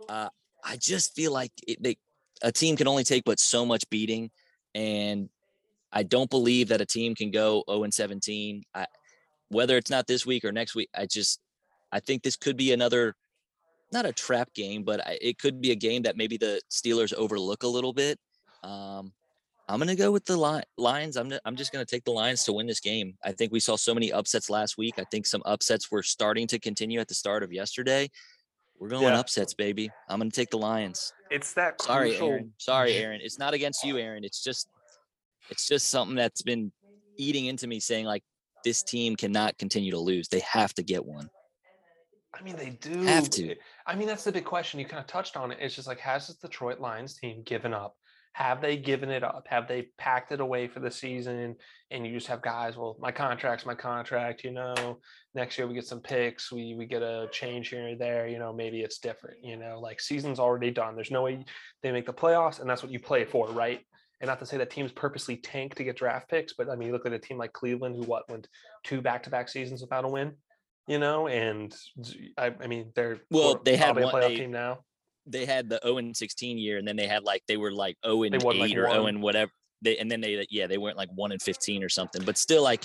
[0.08, 0.28] uh
[0.64, 1.96] i just feel like it, they
[2.42, 4.30] a team can only take but so much beating
[4.74, 5.28] and
[5.92, 8.86] i don't believe that a team can go 0 and 17 i
[9.48, 11.40] whether it's not this week or next week i just
[11.96, 13.14] i think this could be another
[13.92, 17.12] not a trap game but I- it could be a game that maybe the steelers
[17.14, 18.18] overlook a little bit
[18.62, 19.12] um
[19.68, 21.16] I'm gonna go with the li- Lions.
[21.16, 23.08] I'm I'm just gonna take the Lions to win this game.
[23.24, 24.94] I think we saw so many upsets last week.
[24.96, 28.08] I think some upsets were starting to continue at the start of yesterday.
[28.78, 29.18] We're going Yeah.
[29.18, 29.90] upsets, baby.
[30.08, 31.12] I'm gonna take the Lions.
[31.32, 32.28] It's that Sorry, crucial.
[32.28, 32.52] Aaron.
[32.58, 33.20] Sorry, Aaron.
[33.20, 34.22] It's not against you, Aaron.
[34.22, 34.68] It's just
[35.50, 36.70] it's just something that's been
[37.16, 38.22] eating into me, saying like
[38.62, 40.28] this team cannot continue to lose.
[40.28, 41.28] They have to get one.
[42.38, 43.56] I mean, they do Have to.
[43.86, 44.80] I mean, that's the big question.
[44.80, 45.58] You kind of touched on it.
[45.60, 47.96] It's just like, has this Detroit Lions team given up?
[48.32, 49.46] Have they given it up?
[49.48, 51.56] Have they packed it away for the season?
[51.90, 54.98] And you just have guys, well, my contract's my contract, you know.
[55.34, 58.38] Next year we get some picks, we we get a change here or there, you
[58.38, 60.96] know, maybe it's different, you know, like season's already done.
[60.96, 61.46] There's no way
[61.82, 63.80] they make the playoffs, and that's what you play for, right?
[64.20, 66.88] And not to say that teams purposely tank to get draft picks, but I mean,
[66.88, 68.48] you look at a team like Cleveland, who what went
[68.84, 70.34] two back-to-back seasons without a win,
[70.86, 71.74] you know, and
[72.38, 74.84] I, I mean, they're Well, they had probably a one- playoff they- team now.
[75.28, 77.96] They had the 0 and 16 year, and then they had like they were like
[78.06, 79.50] 0 and 8 like, or 0 and whatever.
[79.82, 82.22] They and then they yeah they went like 1 and 15 or something.
[82.24, 82.84] But still, like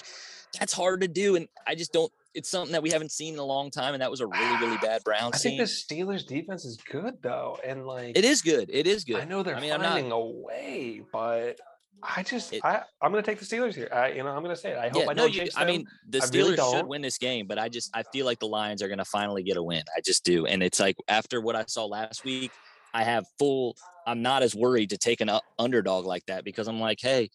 [0.59, 2.11] that's hard to do, and I just don't.
[2.33, 4.57] It's something that we haven't seen in a long time, and that was a really
[4.57, 5.57] really bad Browns I think team.
[5.59, 8.71] the Steelers defense is good though, and like It is good.
[8.73, 9.17] It is good.
[9.17, 11.59] I know they're I mean, I'm not- finding a way, but
[12.03, 13.89] I just It- I I'm gonna take the Steelers here.
[13.91, 14.77] I you know I'm gonna say it.
[14.77, 17.01] I hope yeah, I no, don't you, I mean, the I really Steelers should win
[17.01, 19.57] this game, but I just I feel like the Lions are going to finally get
[19.57, 19.83] a win.
[19.95, 22.51] I just do, and it's like after what I saw last week,
[22.93, 23.75] I have full.
[24.07, 25.29] I'm not as worried to take an
[25.59, 27.29] underdog like that because I'm like, hey,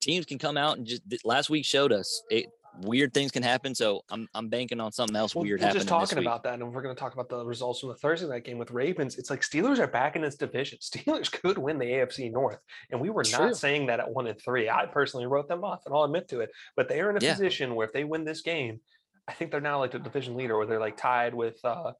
[0.00, 2.46] teams can come out and just last week showed us it,
[2.80, 3.74] weird things can happen.
[3.74, 5.80] So I'm I'm banking on something else Well, weird happening.
[5.80, 8.26] just talking about that, and we're going to talk about the results from the Thursday
[8.28, 9.16] night game with Ravens.
[9.18, 10.78] It's like Steelers are back in this division.
[10.82, 12.58] Steelers could win the AFC North,
[12.90, 13.46] and we were True.
[13.46, 14.68] not saying that at one and three.
[14.68, 16.50] I personally wrote them off, and I'll admit to it.
[16.76, 17.32] But they are in a Yeah.
[17.32, 18.80] position where if they win this game,
[19.28, 21.92] I think they're now like the division leader, or they're like tied with uh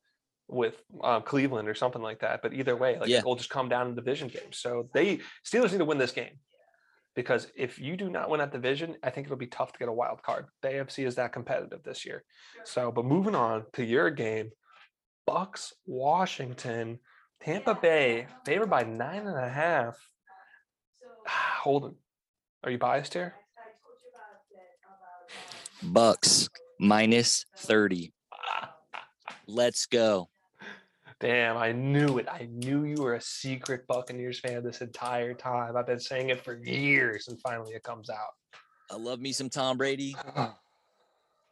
[0.48, 2.40] with uh, Cleveland or something like that.
[2.40, 3.18] But either way, like Yeah.
[3.18, 4.58] it'll just come down to division games.
[4.58, 6.38] So they Steelers need to win this game.
[7.16, 9.88] Because if you do not win that division, I think it'll be tough to get
[9.88, 10.46] a wild card.
[10.60, 12.22] The AFC is that competitive this year.
[12.64, 14.50] So, but moving on to your game,
[15.26, 17.00] Bucks, Washington,
[17.42, 19.96] Tampa Bay, favored by nine and a half.
[21.26, 21.96] Holden,
[22.62, 23.34] are you biased here?
[25.82, 26.48] Bucks
[26.78, 28.12] minus 30.
[29.46, 30.28] Let's go.
[31.18, 32.26] Damn, I knew it.
[32.30, 35.76] I knew you were a secret Buccaneers fan this entire time.
[35.76, 38.34] I've been saying it for years, and finally it comes out.
[38.90, 40.14] I love me some Tom Brady.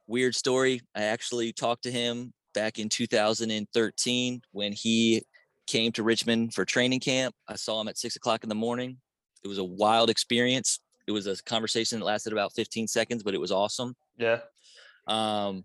[0.07, 0.83] Weird story.
[0.95, 5.23] I actually talked to him back in 2013 when he
[5.67, 7.35] came to Richmond for training camp.
[7.49, 8.99] I saw him at six o'clock in the morning.
[9.43, 10.81] It was a wild experience.
[11.07, 13.95] It was a conversation that lasted about 15 seconds, but it was awesome.
[14.19, 14.41] Yeah.
[15.07, 15.65] Um,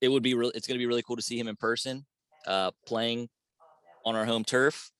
[0.00, 0.52] it would be real.
[0.54, 2.04] It's going to be really cool to see him in person,
[2.46, 3.28] uh, playing
[4.04, 4.90] on our home turf.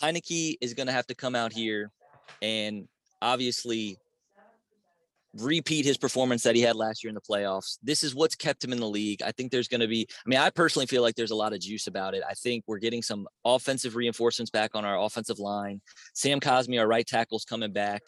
[0.00, 1.90] Heinicke is going to have to come out here
[2.42, 2.86] and
[3.22, 3.98] obviously
[5.38, 7.78] repeat his performance that he had last year in the playoffs.
[7.82, 9.22] This is what's kept him in the league.
[9.22, 11.52] I think there's going to be, I mean, I personally feel like there's a lot
[11.52, 12.22] of juice about it.
[12.28, 15.80] I think we're getting some offensive reinforcements back on our offensive line.
[16.14, 18.02] Sam Cosmi, our right tackle's coming back.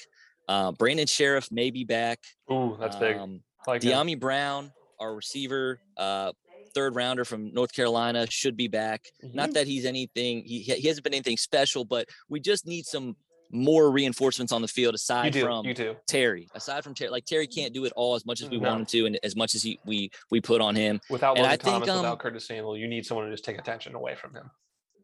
[0.49, 2.19] Uh, Brandon Scherff may be back.
[2.51, 3.17] Ooh, that's big.
[3.17, 3.83] Um, Like.
[3.83, 6.33] Dyami Brown, our receiver, uh,
[6.75, 9.07] third rounder from North Carolina, should be back.
[9.23, 9.55] Not Mhm.
[9.55, 13.17] that he's anything, he, he hasn't been anything special, but we just need some
[13.51, 15.41] more reinforcements on the field aside do.
[15.41, 15.65] from.
[16.07, 16.49] Terry.
[16.55, 18.69] Aside from Terry, like Terry can't do it all as much as we No.
[18.69, 21.01] want him to, and as much as he we we put on him.
[21.09, 23.57] Without And I think, Thomas, without um, Curtis Samuel, you need someone to just take
[23.59, 24.51] attention away from him.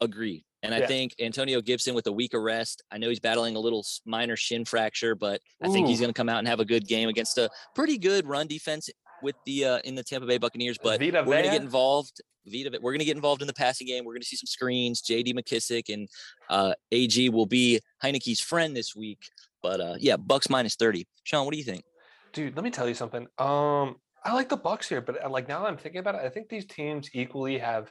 [0.01, 0.45] Agreed.
[0.63, 0.87] And I Yeah.
[0.87, 2.83] think Antonio Gibson with a week of rest.
[2.91, 6.15] I know he's battling a little minor shin fracture, but I think he's going to
[6.17, 8.89] come out and have a good game against a pretty good run defense
[9.25, 10.79] with the uh, in the Tampa Bay Buccaneers.
[10.81, 12.21] But Vita we're going to get involved.
[12.47, 14.05] Vita, we're going to get involved in the passing game.
[14.05, 15.01] We're going to see some screens.
[15.01, 15.33] J.D.
[15.33, 16.09] McKissic and
[16.51, 19.19] uh, AG will be Heinicke's friend this week.
[19.63, 21.07] But uh, yeah, Bucks minus thirty.
[21.25, 21.83] Sean, what do you think?
[22.33, 23.27] Dude, let me tell you something.
[23.39, 26.29] Um, I like the Bucks here, but uh, like now I'm thinking about it, I
[26.29, 27.91] think these teams equally have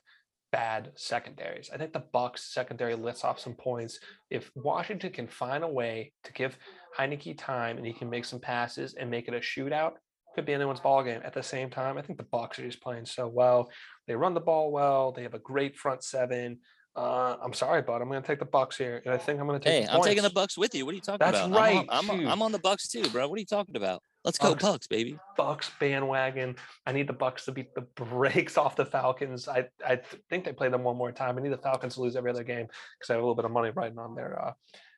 [0.51, 1.71] bad secondaries.
[1.73, 3.99] I think the Bucks secondary lets off some points.
[4.29, 6.57] If Washington can find a way to give
[6.97, 9.93] Heinicke time and he can make some passes and make it a shootout,
[10.35, 11.21] could be anyone's ball game.
[11.23, 13.69] At the same time, I think the Bucks are just playing so well.
[14.07, 15.11] They run the ball well.
[15.11, 16.59] They have a great front seven.
[16.95, 19.47] Uh, I'm sorry, but I'm going to take the Bucks here, and I think I'm
[19.47, 19.81] going to take.
[19.81, 20.29] Hey, the I'm taking the.
[20.29, 20.85] Bucks with you.
[20.85, 21.31] What are you talking about?
[21.33, 21.59] That's about?
[21.59, 22.27] right, I'm on, I'm.
[22.27, 23.27] I'm on the Bucks too, bro.
[23.27, 24.03] What are you talking about?
[24.23, 24.63] Let's go Bucks.
[24.63, 25.17] Bucks, baby.
[25.35, 26.55] Bucks bandwagon.
[26.85, 29.47] I need the Bucks to beat the brakes off the Falcons.
[29.47, 31.37] I I think they play them one more time.
[31.37, 33.45] I need the Falcons to lose every other game because I have a little bit
[33.45, 34.53] of money riding on their uh,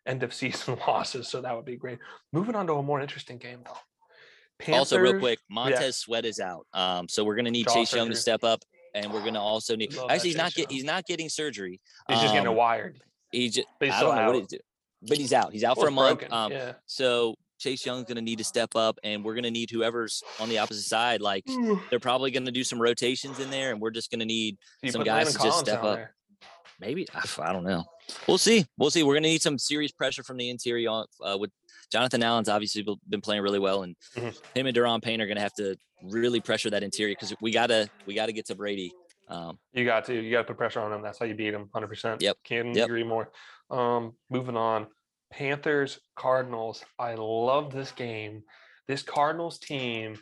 [0.06, 1.30] end of season losses.
[1.30, 2.00] So that would be great.
[2.34, 3.78] Moving on to a more interesting game though.
[4.70, 6.66] Also, real quick, Montez Sweat is out.
[6.74, 9.94] Um, so we're gonna need Chase Young to step up, and we're gonna also need.
[9.94, 11.80] Love Actually, he's not get he's not getting surgery.
[12.08, 13.02] He's just getting Um, wired.
[13.32, 14.40] He just But he's I don't know what out.
[14.40, 14.62] he's doing,
[15.02, 15.52] but he's out.
[15.54, 16.20] He's out for a it's month.
[16.20, 16.74] broken, Um, yeah.
[16.86, 20.58] so Chase Young's gonna need to step up, and we're gonna need whoever's on the
[20.60, 21.22] opposite side.
[21.22, 21.44] Like
[21.90, 25.04] they're probably gonna do some rotations in there, and we're just gonna need You some
[25.04, 25.96] guys Landon to just step up.
[25.96, 26.15] there.
[26.80, 27.08] Maybe
[27.40, 27.84] I don't know.
[28.28, 28.66] We'll see.
[28.78, 29.04] We'll see.
[29.04, 31.52] We're gonna need some serious pressure from the interior on uh, with
[31.92, 34.38] Jonathan Allen's obviously been playing really well, and Mhm.
[34.56, 37.90] him and Daron Payne are gonna have to really pressure that interior because we gotta
[38.06, 38.92] we gotta get to Brady.
[39.28, 40.14] Um, You got to.
[40.14, 41.02] You got to put pressure on him.
[41.02, 41.68] That's how you beat him.
[41.74, 42.22] Hundred percent.
[42.22, 42.86] Yep, Can't yep.
[42.86, 43.32] agree more.
[43.72, 44.86] Um, moving on.
[45.32, 46.84] Panthers Cardinals.
[47.00, 48.44] I love this game.
[48.88, 50.20] This Cardinals team,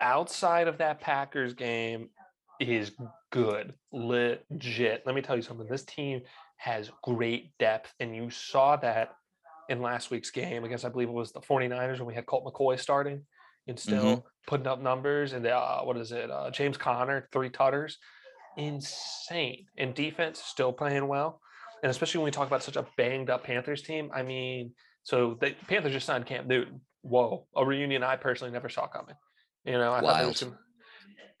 [0.00, 2.08] outside of that Packers game,
[2.58, 2.92] is
[3.36, 5.02] good, legit.
[5.04, 5.66] Let me tell you something.
[5.68, 6.22] This team
[6.56, 9.10] has great depth, and you saw that
[9.68, 12.44] in last week's game against, I believe it was the 49ers when we had Colt
[12.44, 13.22] McCoy starting
[13.66, 15.32] and still putting up numbers.
[15.32, 16.30] And uh, what is it?
[16.30, 17.98] Uh, James Conner, three tutters.
[18.56, 19.66] Insane.
[19.76, 21.40] And defense still playing well.
[21.82, 24.10] And especially when we talk about such a banged up Panthers team.
[24.14, 24.72] I mean,
[25.02, 26.80] so the Panthers just signed Cam Newton.
[27.02, 27.46] Whoa.
[27.56, 29.16] A reunion I personally never saw coming.
[29.64, 30.56] You know, I thought they was Wild.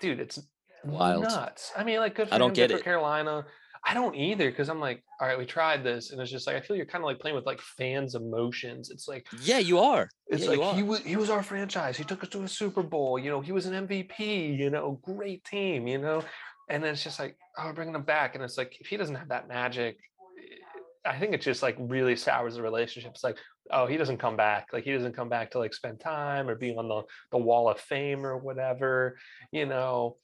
[0.00, 0.40] dude, it's
[0.84, 1.24] Wild.
[1.24, 1.72] nuts.
[1.76, 2.84] I mean, like good for I don't him, get it.
[2.84, 3.44] Carolina.
[3.88, 6.56] I don't either because I'm like, all right, we tried this, and it's just like
[6.56, 8.90] I feel you're kind of like playing with like fans' emotions.
[8.90, 10.08] It's like yeah, you are.
[10.26, 11.96] it's yeah, like he was he was our franchise.
[11.96, 13.18] He took us to a Super Bowl.
[13.18, 14.58] You know, he was an MVP.
[14.58, 15.86] You know, great team.
[15.86, 16.24] You know,
[16.68, 18.96] and then it's just like, oh, we're bringing him back, and it's like if he
[18.96, 19.98] doesn't have that magic,
[20.36, 23.12] eh, I think it just like really sours the relationship.
[23.12, 23.38] It's like
[23.70, 24.68] oh, he doesn't come back.
[24.72, 27.68] Like he doesn't come back to like spend time or be on the the wall
[27.68, 29.16] of fame or whatever,
[29.52, 30.16] you know.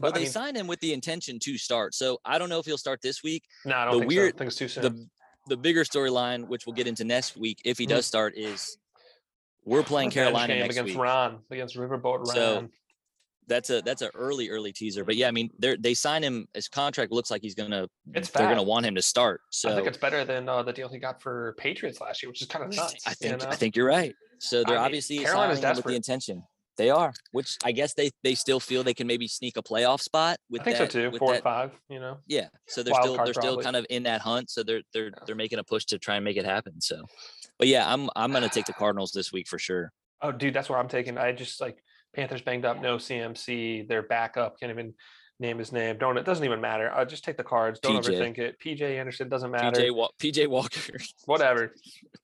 [0.00, 1.94] But I they mean, signed him with the intention to start.
[1.94, 3.44] So I don't know if he'll start this week.
[3.64, 4.16] no, I don't the think so.
[4.16, 4.82] weird- I think it's too soon.
[4.82, 5.08] The
[5.46, 7.90] the bigger storyline, which we'll get into next week, if he Mhm.
[7.90, 8.78] does start, is
[9.64, 10.98] we're playing Revenge Carolina next against week.
[11.02, 12.34] Ron against Riverboat Ron.
[12.34, 12.68] So,
[13.46, 15.04] That's a that's an early early teaser.
[15.04, 16.48] But yeah, I mean, they they signed him.
[16.54, 17.88] His contract looks like he's gonna.
[18.14, 19.42] It's they're gonna want him to start.
[19.50, 22.30] So I think it's better than uh, the deal he got for Patriots last year,
[22.30, 22.94] which is kind of nuts.
[23.06, 23.48] I you think know?
[23.50, 24.14] I think you're right.
[24.38, 26.42] So they're mean, obviously Carolina's signing him with the intention.
[26.76, 30.00] They are, which I guess they they still feel they can maybe sneak a playoff
[30.00, 30.92] spot with I think that.
[30.92, 31.18] so too.
[31.18, 32.18] Four that- five, you know.
[32.26, 34.50] Yeah, so they're Wild still they're still kind of in that hunt.
[34.50, 35.24] So they're they're Yeah.
[35.26, 36.80] they're making a push to try and make it happen.
[36.80, 37.02] So,
[37.58, 39.92] but yeah, I'm I'm gonna take the Cardinals this week for sure.
[40.20, 41.16] Oh, dude, that's where I'm taking.
[41.18, 41.82] I just like
[42.14, 43.86] Panthers banged up, no CMC.
[43.86, 44.94] Their backup can't even
[45.40, 45.98] name his name.
[45.98, 46.90] Don't it doesn't even matter.
[46.92, 47.80] I'll just take the cards.
[47.80, 48.08] Don't PJ.
[48.18, 48.56] overthink it.
[48.64, 49.80] PJ Anderson doesn't matter.
[49.80, 50.98] PJ Wa- PJ Walker.
[51.26, 51.74] Whatever.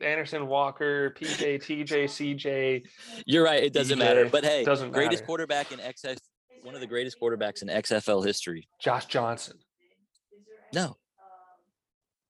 [0.01, 2.83] Anderson, Walker, PJ, TJ, CJ.
[3.27, 3.63] You're right.
[3.63, 4.29] It doesn't matter.
[4.31, 5.27] But hey, doesn't greatest matter.
[5.27, 6.19] quarterback in XF,
[6.63, 8.69] one of the greatest quarterbacks in XFL history.
[8.81, 9.59] Josh Johnson.
[10.73, 10.97] No,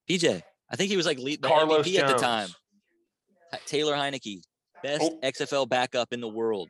[0.08, 0.42] PJ.
[0.72, 2.22] I think he was like lead the Carlos MVP at the Jones.
[2.22, 2.48] time.
[3.66, 4.40] Taylor Heinicke,
[4.82, 5.18] best Oh.
[5.22, 6.68] XFL backup in the world.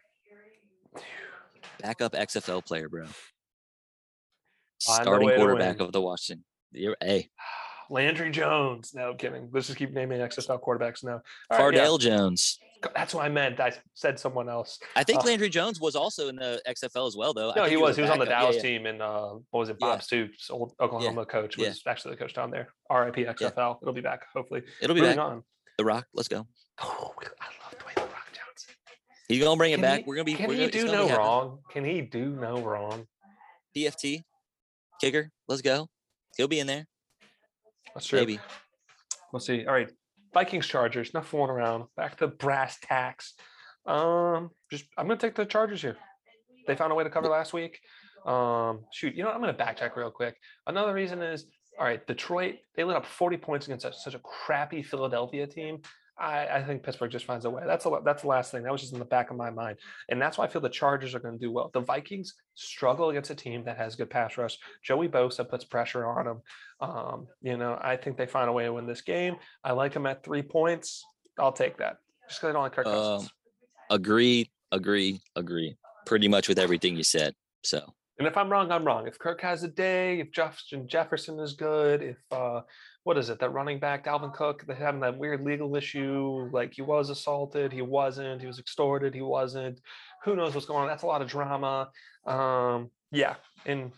[1.80, 3.06] Backup XFL player, bro.
[4.80, 6.44] Starting quarterback of the Washington.
[6.72, 7.30] You're, hey,
[7.90, 8.92] Landry Jones.
[8.94, 9.48] No I'm kidding.
[9.52, 11.20] Let's just keep naming XFL quarterbacks now.
[11.50, 11.96] All right, yeah.
[11.98, 12.58] Jones.
[12.94, 13.60] That's what I meant.
[13.60, 14.78] I said someone else.
[14.96, 15.26] I think Oh.
[15.26, 17.48] Landry Jones was also in the XFL as well, though.
[17.48, 17.96] No, think he was.
[17.96, 18.38] He was on the backup.
[18.38, 18.62] Yeah, Dallas yeah.
[18.62, 19.76] team, and uh, what was it?
[19.80, 19.86] Yeah.
[19.88, 21.68] Bob Stoops, old Oklahoma coach, Yeah.
[21.68, 22.68] was actually the coach down there.
[22.90, 23.78] RIP XFL.
[23.82, 24.62] It'll be back hopefully.
[24.80, 25.24] It'll be Moving back.
[25.26, 25.42] on.
[25.76, 26.06] The Rock.
[26.14, 26.46] Let's go.
[26.82, 28.74] Oh, I love Dwayne the Rock Johnson.
[29.28, 29.98] He's gonna bring it Can back.
[30.00, 30.34] he- we're gonna be.
[30.34, 31.58] Can we're he gonna, do no wrong?
[31.70, 33.06] Can he do no wrong?
[33.76, 34.24] PFT
[35.00, 35.30] kicker.
[35.48, 35.88] Let's go.
[36.36, 36.86] He'll be in there.
[37.94, 38.20] That's true.
[38.20, 38.40] Maybe.
[39.32, 39.66] We'll see.
[39.66, 39.90] All right.
[40.32, 41.12] Vikings Chargers.
[41.12, 41.84] Not fooling around.
[41.96, 43.34] Back to brass tacks.
[43.86, 45.96] Um, just I'm gonna take the Chargers here.
[46.66, 47.80] They found a way to cover last week.
[48.26, 50.36] Um, shoot, you know, I'm gonna backtrack real quick.
[50.66, 51.46] Another reason is
[51.78, 55.80] all right, Detroit, they lit up 40 points against such, such a crappy Philadelphia team.
[56.20, 57.62] I, I think Pittsburgh just finds a way.
[57.66, 58.62] That's a, that's the last thing.
[58.62, 59.78] That was just in the back of my mind.
[60.10, 61.70] And that's why I feel the Chargers are going to do well.
[61.72, 64.58] The Vikings struggle against a team that has good pass rush.
[64.82, 66.42] Joey Bosa puts pressure on them.
[66.80, 69.36] Um, you know, I think they find a way to win this game.
[69.64, 71.04] I like them at three points.
[71.38, 71.96] I'll take that.
[72.28, 73.32] Just because I don't like Kirk Um, Cousins.
[73.90, 74.50] Agree.
[74.72, 75.20] Agree.
[75.36, 75.76] Agree.
[76.04, 77.34] Pretty much with everything you said.
[77.64, 79.06] So And if I'm wrong, I'm wrong.
[79.06, 82.60] If Kirk has a day, if Justin Jefferson is good, if uh
[83.04, 86.74] what is it, that running back Dalvin Cook, they having that weird legal issue, like
[86.74, 89.80] he was assaulted, he wasn't, he was extorted, he wasn't.
[90.24, 90.88] Who knows what's going on?
[90.88, 91.88] That's a lot of drama.
[92.26, 93.90] Um, yeah, and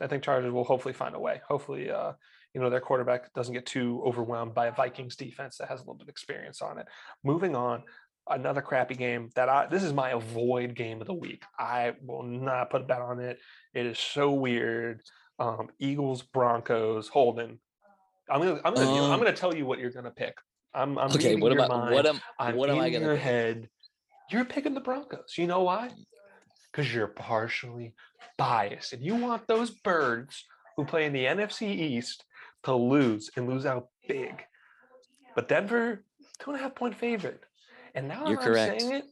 [0.00, 1.40] I think Chargers will hopefully find a way.
[1.46, 2.14] Hopefully, uh,
[2.52, 5.82] you know, their quarterback doesn't get too overwhelmed by a Vikings defense that has a
[5.84, 6.88] little bit of experience on it.
[7.22, 7.84] Moving on,
[8.30, 11.42] another crappy game that I this is my avoid game of the week.
[11.58, 13.38] I will not put a bet on it.
[13.74, 15.02] It is so weird.
[15.38, 17.58] Um, Eagles, Broncos, Holden.
[18.30, 20.36] I'm gonna I'm gonna deal- I'm Um, gonna tell you what you're gonna pick.
[20.74, 21.34] I'm I'm okay.
[21.36, 21.66] What am I?
[21.68, 21.94] mind.
[21.94, 22.20] What am?
[22.38, 23.22] I'm what am I gonna your pick?
[23.24, 23.68] head.
[24.30, 25.34] You're picking the Broncos.
[25.36, 25.90] You know why?
[26.70, 27.94] Because you're partially
[28.36, 30.44] biased, and you want those birds
[30.76, 32.24] who play in the NFC East
[32.62, 34.44] to lose and lose out big.
[35.34, 36.04] But Denver,
[36.38, 37.42] two and a half point favorite.
[37.94, 38.80] And now You're I'm correct.
[38.80, 39.04] saying it,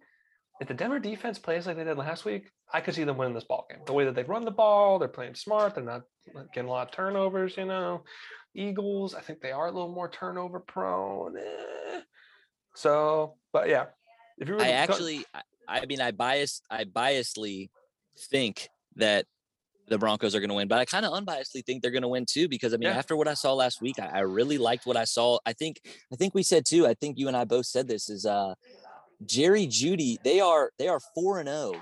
[0.60, 3.34] if the Denver defense plays like they did last week, I could see them winning
[3.34, 3.80] this ball game.
[3.86, 5.74] The way that they run the ball, they're playing smart.
[5.74, 6.02] They're not
[6.34, 7.56] not getting a lot of turnovers.
[7.56, 8.04] You know,
[8.54, 11.36] Eagles, I think they are a little more turnover prone.
[11.38, 12.00] eh.
[12.74, 13.86] So, but yeah,
[14.38, 17.70] if you were I cut- actually, I, I mean, I bias, I biasly
[18.30, 19.26] think that
[19.88, 22.08] the Broncos are going to win, but I kind of unbiasedly think they're going to
[22.08, 22.98] win too because I mean, Yeah.
[22.98, 25.38] after what I saw last week, I, I really liked what I saw.
[25.46, 25.80] I think,
[26.12, 26.86] I think we said too.
[26.86, 28.54] I think you and I both said this is uh
[29.24, 30.16] Jerry Jeudy.
[30.22, 31.72] They are they are four and zero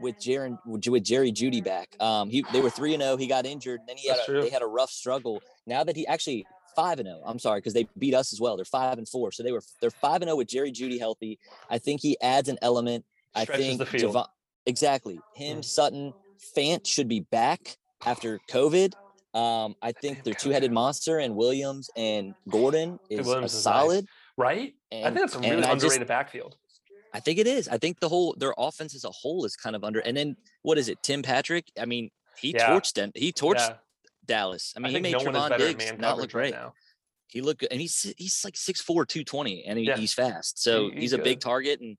[0.00, 1.88] with Jerry with Jerry Jeudy back.
[2.00, 3.16] Um, he they were three and zero.
[3.16, 5.42] He got injured, and then he had a, they had a rough struggle.
[5.66, 7.20] Now that he actually five and zero.
[7.24, 8.56] I'm sorry because they beat us as well.
[8.56, 11.38] They're five and four, so they were they're five and zero with Jerry Jeudy healthy.
[11.68, 13.04] I think he adds an element.
[13.34, 14.14] I think the field.
[14.14, 14.26] Javon,
[14.64, 15.64] exactly him, Mm.
[15.64, 16.14] Sutton,
[16.56, 18.94] Fant should be back after COVID.
[19.34, 23.64] Um, I think damn their two-headed monster and Williams and Gordon is, Williams a is
[23.66, 23.74] nice.
[23.74, 24.06] solid.
[24.38, 24.74] right?
[24.92, 26.56] I think that's a really I just- underrated backfield.
[27.14, 27.66] I think it is.
[27.68, 30.00] I think the whole their offense as a whole is kind of under.
[30.00, 31.02] And then what is it?
[31.02, 31.70] Tim Patrick.
[31.80, 32.68] I mean, he Yeah.
[32.68, 33.10] torched them.
[33.14, 33.76] He torched Yeah,
[34.26, 34.74] Dallas.
[34.76, 36.54] I I mean, he made no one Trevon Diggs not look coverage right great.
[36.54, 36.74] now.
[37.28, 39.96] he looked good, and he's he's like 6'4", 220, and he, Yeah.
[39.96, 40.62] he's fast.
[40.62, 41.96] So He- he's he's a big target, and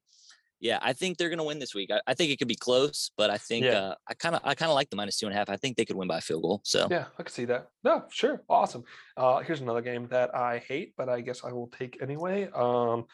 [0.59, 1.91] yeah, I think they're gonna win this week.
[1.91, 3.79] I, I think it could be close, but I think Yeah.
[3.79, 5.49] uh, I kind of I kind of like the minus two and a half.
[5.49, 6.61] I think they could win by a field goal.
[6.63, 7.67] So Yeah, I can see that.
[7.83, 8.83] No, sure, awesome.
[9.15, 12.49] Uh, here's another game that I hate, but I guess I will take anyway.
[12.53, 13.05] Um,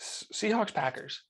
[0.00, 1.22] Seahawks Packers.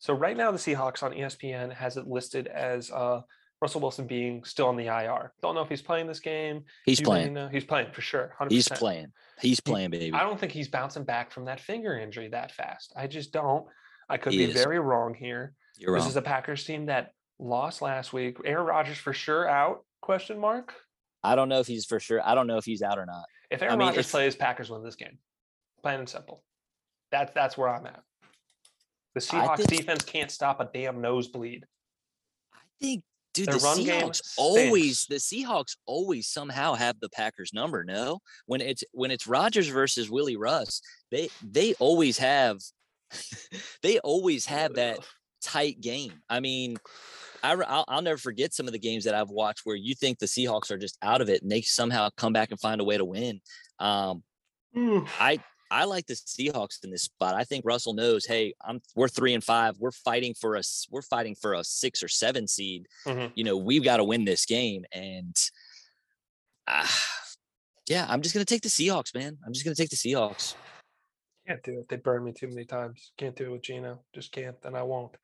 [0.00, 3.22] So right now the Seahawks on ESPN has it listed as uh,
[3.60, 5.32] Russell Wilson being still on the IR.
[5.42, 6.64] Don't know if he's playing this game.
[6.84, 7.34] He's playing.
[7.34, 8.32] know- He's playing for sure.
[8.40, 8.52] 100%.
[8.52, 9.12] He's playing.
[9.40, 10.12] He's playing, baby.
[10.12, 12.92] I don't think he's bouncing back from that finger injury that fast.
[12.96, 13.66] I just don't.
[14.08, 14.54] I could He be is.
[14.54, 15.54] very wrong here.
[15.78, 16.10] You're this wrong.
[16.10, 18.38] is a Packers team that lost last week.
[18.44, 19.84] Aaron Rodgers for sure out?
[20.00, 20.74] Question mark.
[21.22, 22.20] I don't know if he's for sure.
[22.26, 23.24] I don't know if he's out or not.
[23.50, 25.18] If Aaron I mean, Rodgers if- plays, Packers win this game.
[25.82, 26.42] Plain and simple.
[27.10, 28.02] That's that's where I'm at.
[29.14, 31.64] The Seahawks think- defense can't stop a damn nosebleed.
[32.54, 33.02] I think,
[33.34, 37.84] dude, Their the run game Seahawks always the Seahawks always somehow have the Packers number.
[37.84, 40.80] No, when it's when it's Rodgers versus Willie Russ,
[41.10, 42.58] they they always have
[43.82, 44.98] they always have that
[45.42, 46.12] tight game.
[46.28, 46.76] I mean,
[47.42, 50.18] I, I'll, I'll never forget some of the games that I've watched where you think
[50.18, 52.84] the Seahawks are just out of it and they somehow come back and find a
[52.84, 53.40] way to win.
[53.78, 54.22] Um,
[55.20, 55.40] I
[55.70, 57.34] I like the Seahawks in this spot.
[57.34, 59.76] I think Russell knows, hey, I'm we're three and five.
[59.78, 60.86] We're fighting for us.
[60.90, 62.86] We're fighting for a six or seven seed.
[63.06, 63.32] Mhm.
[63.34, 64.84] You know, we've got to win this game.
[64.92, 65.36] And
[66.66, 66.86] uh,
[67.88, 69.38] yeah, I'm just gonna take the Seahawks, man.
[69.46, 70.54] I'm just gonna take the Seahawks.
[71.48, 71.88] Can't do it.
[71.88, 73.12] They burned me too many times.
[73.16, 74.02] Can't do it with Geno.
[74.14, 75.16] Just can't, and I won't.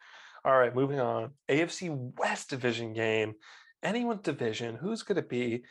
[0.43, 1.33] All right, moving on.
[1.51, 3.35] AFC West division game.
[3.83, 4.77] Anyone's division.
[4.77, 5.65] Who's going to be?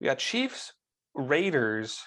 [0.00, 0.74] We got Chiefs,
[1.14, 2.00] Raiders.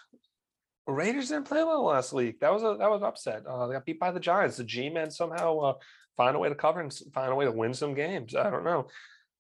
[0.88, 2.40] Raiders didn't play well last week.
[2.40, 3.46] That was a that was upset.
[3.46, 4.58] Uh, they got beat by the Giants.
[4.58, 5.74] The G-men somehow uh,
[6.16, 8.34] find a way to cover and find a way to win some games.
[8.34, 8.88] I don't know.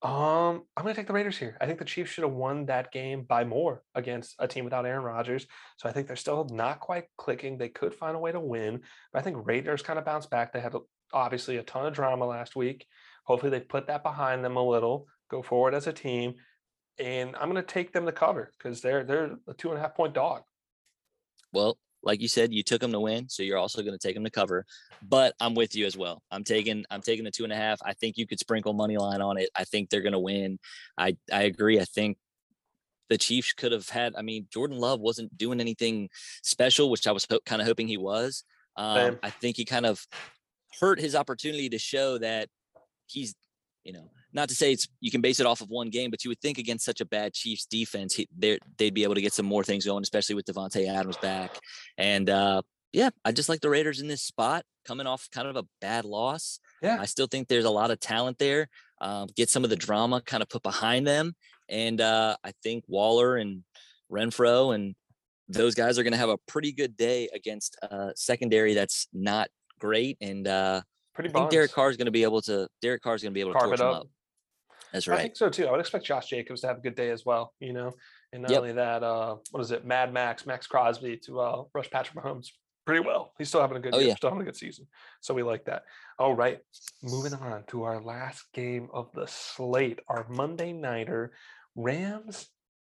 [0.03, 1.57] Um, I'm going to take the Raiders here.
[1.61, 4.85] I think the Chiefs should have won that game by more against a team without
[4.85, 5.47] Aaron Rodgers.
[5.77, 7.57] So I think they're still not quite clicking.
[7.57, 8.81] They could find a way to win.
[9.13, 10.51] But I think Raiders kind of bounced back.
[10.51, 10.75] They had
[11.13, 12.85] obviously a ton of drama last week.
[13.23, 16.33] Hopefully they put that behind them a little, go forward as a team.
[16.99, 19.81] And I'm going to take them to cover because they're they're a two and a
[19.81, 20.41] half point dog.
[21.53, 24.15] Well, like you said, you took them to win, so you're also going to take
[24.15, 24.65] them to cover.
[25.01, 26.21] But I'm with you as well.
[26.31, 27.79] I'm taking I'm taking the two and a half.
[27.83, 29.49] I think you could sprinkle money line on it.
[29.55, 30.59] I think they're going to win.
[30.97, 31.79] I I agree.
[31.79, 32.17] I think
[33.09, 34.15] the Chiefs could have had.
[34.15, 36.09] I mean, Jordan Love wasn't doing anything
[36.41, 38.43] special, which I was ho- kind of hoping he was.
[38.75, 40.05] Um, I think he kind of
[40.79, 42.49] hurt his opportunity to show that
[43.05, 43.35] he's,
[43.83, 46.23] you know, not to say it's you can base it off of one game, but
[46.23, 49.33] you would think against such a bad Chiefs defense, he, they'd be able to get
[49.33, 51.51] some more things going, especially with Davante Adams back.
[51.97, 55.55] And uh, yeah, I just like the Raiders in this spot, coming off kind of
[55.55, 56.59] a bad loss.
[56.81, 56.97] Yeah.
[56.99, 58.69] I still think there's a lot of talent there.
[59.01, 61.35] Um, get some of the drama kind of put behind them,
[61.69, 63.63] and uh, I think Waller and
[64.11, 64.95] Renfrow and
[65.49, 69.49] those guys are going to have a pretty good day against a secondary that's not
[69.79, 70.17] great.
[70.21, 70.81] And uh,
[71.13, 71.71] Pretty I think Derek.
[71.71, 72.67] Carr is going to be able to.
[72.81, 74.01] Derek Carr is going to be able to Carve torch them up.
[74.01, 74.07] up.
[74.93, 75.67] That's I think so too.
[75.67, 77.91] I would expect Josh Jacobs to have a good day as well, you know.
[78.31, 78.59] And not Yep.
[78.61, 82.47] only that, uh, what is it, Mad Max, Maxx Crosby to uh, rush Patrick Mahomes
[82.85, 83.33] pretty well.
[83.37, 84.15] He's still having a good Oh, year, yeah.
[84.15, 84.87] still having a good season.
[85.21, 85.83] So we like that.
[86.19, 86.59] All right,
[87.01, 91.33] moving on to our last game of the slate, our Monday nighter,
[91.75, 92.47] Rams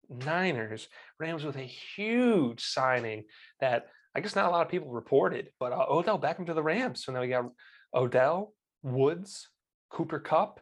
[0.10, 0.88] Niners.
[1.20, 3.24] Rams with a huge signing
[3.60, 6.64] that I guess not a lot of people reported, but uh, Odell Beckham to the
[6.64, 7.03] Rams.
[7.03, 7.45] So now we got
[7.93, 8.53] Odell,
[8.84, 9.49] Woods,
[9.89, 10.60] Cooper Kupp.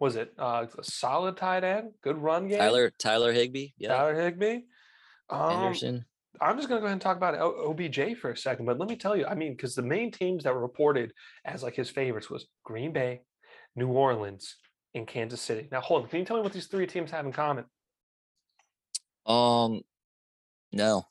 [0.00, 1.90] Was it uh, a solid tight end?
[2.02, 2.58] Good run game.
[2.58, 3.68] Tyler Tyler Higbee.
[3.78, 3.90] Yeah.
[3.90, 4.62] Tyler Higbee.
[5.28, 6.04] Um, Anderson.
[6.40, 8.88] I'm just going to go ahead and talk about OBJ for a second, but let
[8.88, 11.12] me tell you, I mean, because the main teams that were reported
[11.44, 13.20] as like his favorites was Green Bay,
[13.76, 14.56] New Orleans,
[14.94, 15.68] and Kansas City.
[15.70, 17.66] Now, hold on, can you tell me what these three teams have in common?
[19.26, 19.82] Um,
[20.72, 21.04] no.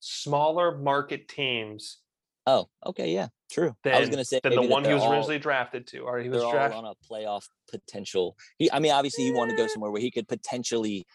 [0.00, 1.98] Smaller market teams
[2.46, 3.74] Oh, okay, yeah, true.
[3.84, 6.00] than, I was gonna say than the one he was all- originally drafted to.
[6.00, 6.76] Or he was drafted.
[6.76, 8.36] on a playoff potential.
[8.58, 9.68] He, I mean, obviously, he wanted to go eh.
[9.68, 11.06] somewhere where he could potentially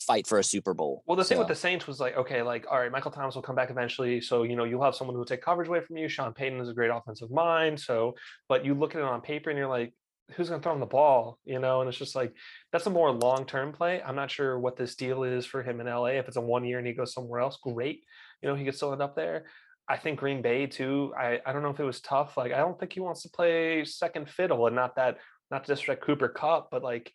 [0.00, 1.02] fight for a Super Bowl.
[1.06, 3.42] Well, the thing with the Saints was like, okay, like, all right, Michael Thomas will
[3.42, 4.20] come back eventually.
[4.20, 6.08] So, you know, you'll have someone who will take coverage away from you.
[6.08, 7.80] Sean Payton is a great offensive mind.
[7.80, 8.14] So,
[8.48, 9.92] but you look at it on paper and you're like,
[10.32, 11.38] who's going to throw him the ball?
[11.44, 12.32] You know, and it's just like,
[12.72, 14.02] that's a more long term play.
[14.02, 16.06] I'm not sure what this deal is for him in LA.
[16.06, 18.04] If it's a one year and he goes somewhere else, great.
[18.42, 19.46] You know, he could still end up there.
[19.88, 21.12] I think Green Bay too.
[21.18, 22.36] I, I don't know if it was tough.
[22.36, 25.18] Like, I don't think he wants to play second fiddle and not that,
[25.50, 27.10] not to disrespect Cooper Kupp, but like,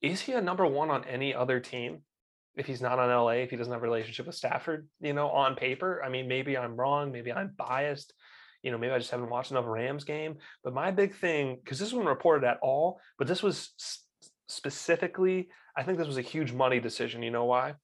[0.00, 2.02] is he a number one on any other team?
[2.56, 5.28] if he's not on LA, if he doesn't have a relationship with Stafford, you know,
[5.28, 6.02] on paper.
[6.02, 8.14] I mean, maybe I'm wrong, maybe I'm biased,
[8.62, 10.36] you know, maybe I just haven't watched enough Rams game.
[10.64, 13.74] But my big thing, because this wasn't reported at all, but this was
[14.48, 17.22] specifically, I think this was a huge money decision.
[17.22, 17.74] You know why?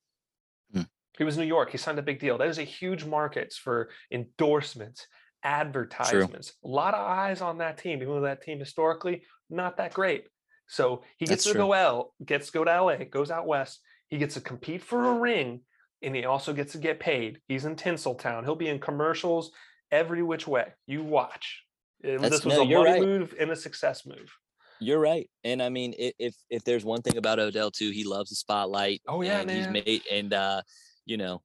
[1.18, 1.70] He was in New York.
[1.70, 2.38] He signed a big deal.
[2.38, 5.06] That is a huge markets for endorsements,
[5.42, 6.54] advertisements.
[6.64, 10.24] A lot of eyes on that team, even though that team historically not that great.
[10.66, 11.62] So he gets That's to true.
[11.62, 13.80] go L, gets to go to LA, goes out west.
[14.08, 15.60] He gets to compete for a ring,
[16.02, 17.40] and he also gets to get paid.
[17.48, 18.44] He's in Tinseltown.
[18.44, 19.52] He'll be in commercials
[19.90, 20.68] every which way.
[20.86, 21.62] You watch.
[22.02, 23.02] That's- this was no, a money right.
[23.02, 24.34] move and a success move.
[24.80, 25.30] You're right.
[25.44, 29.00] And I mean, if if there's one thing about Odell too, he loves the spotlight.
[29.06, 30.62] Oh, yeah, and he's made and uh,
[31.04, 31.42] you know,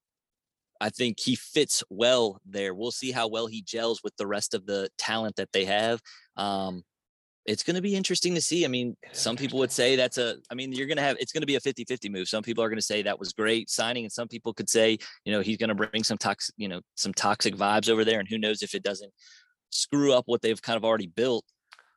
[0.80, 2.74] I think he fits well there.
[2.74, 6.02] We'll see how well he gels with the rest of the talent that they have.
[6.36, 6.84] Um,
[7.46, 8.66] it's going to be interesting to see.
[8.66, 11.32] I mean, some people would say that's a, I mean, you're going to have, it's
[11.32, 12.28] going to be a 50 50 move.
[12.28, 14.98] Some people are going to say that was great signing, and some people could say,
[15.24, 18.20] you know, he's going to bring some toxic, you know, some toxic vibes over there.
[18.20, 19.12] And who knows if it doesn't
[19.70, 21.46] screw up what they've kind of already built.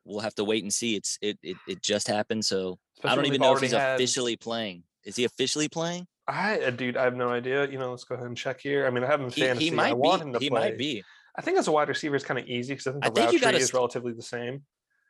[0.05, 0.95] We'll have to wait and see.
[0.95, 2.45] It's, it, it, it just happened.
[2.45, 4.85] So I don't even know if he's had- officially playing.
[5.05, 6.07] Is he officially playing?
[6.31, 7.69] I, uh, dude, I have no idea.
[7.69, 8.87] You know, let's go ahead and check here.
[8.87, 9.65] I mean, I have him in He, fantasy.
[9.67, 10.27] he I might want be.
[10.29, 10.61] him to he play.
[10.61, 11.05] might be.
[11.37, 13.15] I think as a wide receiver, it's kind of easy because I think I the
[13.15, 14.63] think route you gotta tree s- is relatively the same.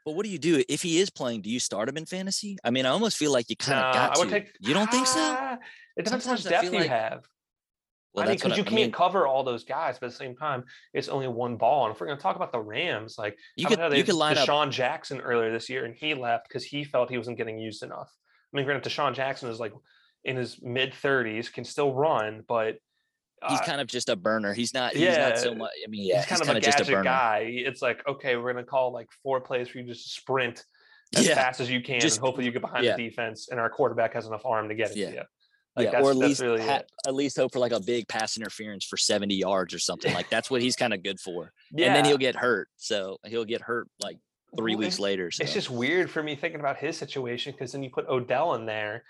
[0.04, 1.42] But what do you do if he is playing?
[1.42, 2.56] Do you start him in fantasy?
[2.64, 4.20] I mean, I almost feel like you kind of Nah, got I to.
[4.20, 4.52] would take.
[4.60, 5.18] you don't think so?
[5.20, 5.58] Ah,
[5.96, 7.26] It depends how much Sometimes I depth you like- have.
[8.12, 10.34] Well, I mean, because you can't mean, cover all those guys, but at the same
[10.34, 11.86] time, it's only one ball.
[11.86, 14.36] And if we're going to talk about the Rams, like you could you could line
[14.36, 14.48] up.
[14.48, 17.84] DeSean Jackson earlier this year, and he left because he felt he wasn't getting used
[17.84, 18.10] enough.
[18.52, 19.72] I mean, granted, DeSean Jackson is like
[20.24, 22.76] in his mid thirties, can still run, but
[23.48, 24.52] He's uh, kind of just a burner.
[24.52, 24.92] He's not.
[24.92, 25.70] He's not so Yeah, much.
[25.82, 27.04] I mean, yeah, he's kind of a just a burner.
[27.04, 27.38] guy.
[27.50, 30.62] It's like, okay, we're gonna call like four plays for you to just sprint
[31.16, 32.96] as Yeah, fast as you can, just- and hopefully you get behind yeah.
[32.96, 35.06] the defense, and our quarterback has enough arm to get it Yeah.
[35.06, 35.22] to you.
[35.76, 38.06] Like yeah, that's, or at least really ha- at least hope for like a big
[38.08, 40.12] pass interference for seventy yards or something.
[40.12, 41.52] Like that's what he's kind of good for.
[41.72, 41.86] Yeah.
[41.86, 42.68] And then he'll get hurt.
[42.76, 44.18] So he'll get hurt like
[44.56, 45.30] three Well, weeks later.
[45.30, 48.54] So It's just weird for me thinking about his situation because then you put Odell
[48.56, 49.04] in there,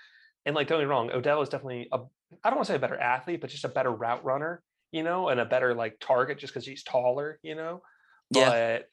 [0.47, 2.01] and like don't get me wrong, Odell is definitely a
[2.45, 4.63] I don't want to say a better athlete, but just a better route runner,
[4.93, 7.83] you know, and a better like target just because he's taller, you know.
[8.31, 8.79] Yeah.
[8.79, 8.89] But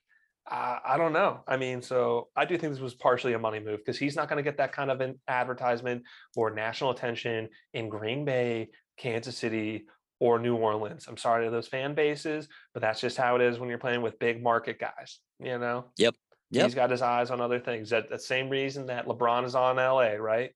[0.53, 1.41] I, I don't know.
[1.47, 4.29] I mean, so I do think this was partially a money move because he's not
[4.29, 6.03] going to get that kind of an advertisement
[6.35, 9.85] or national attention in Green Bay, Kansas City,
[10.19, 11.05] or New Orleans.
[11.07, 14.01] I'm sorry to those fan bases, but that's just how it is when you're playing
[14.01, 15.85] with big market guys, you know.
[15.97, 16.15] Yep.
[16.49, 17.89] He's got his eyes on other things.
[17.89, 20.51] That the same reason that LeBron is on LA, right?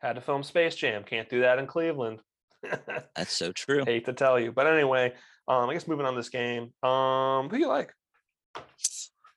[0.00, 1.04] Had to film Space Jam.
[1.04, 2.20] Can't do that in Cleveland.
[3.16, 3.84] that's so true.
[3.84, 5.12] Hate to tell you, but anyway,
[5.48, 6.72] um, I guess moving on this game.
[6.82, 7.92] Um, who you like?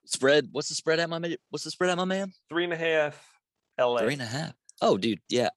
[0.05, 0.49] Spread.
[0.51, 2.31] What's the spread at my ma- What's the spread at my man?
[2.49, 3.25] Three and a half.
[3.79, 3.99] LA.
[3.99, 4.53] Three and a half.
[4.81, 5.19] Oh, dude.
[5.29, 5.49] Yeah.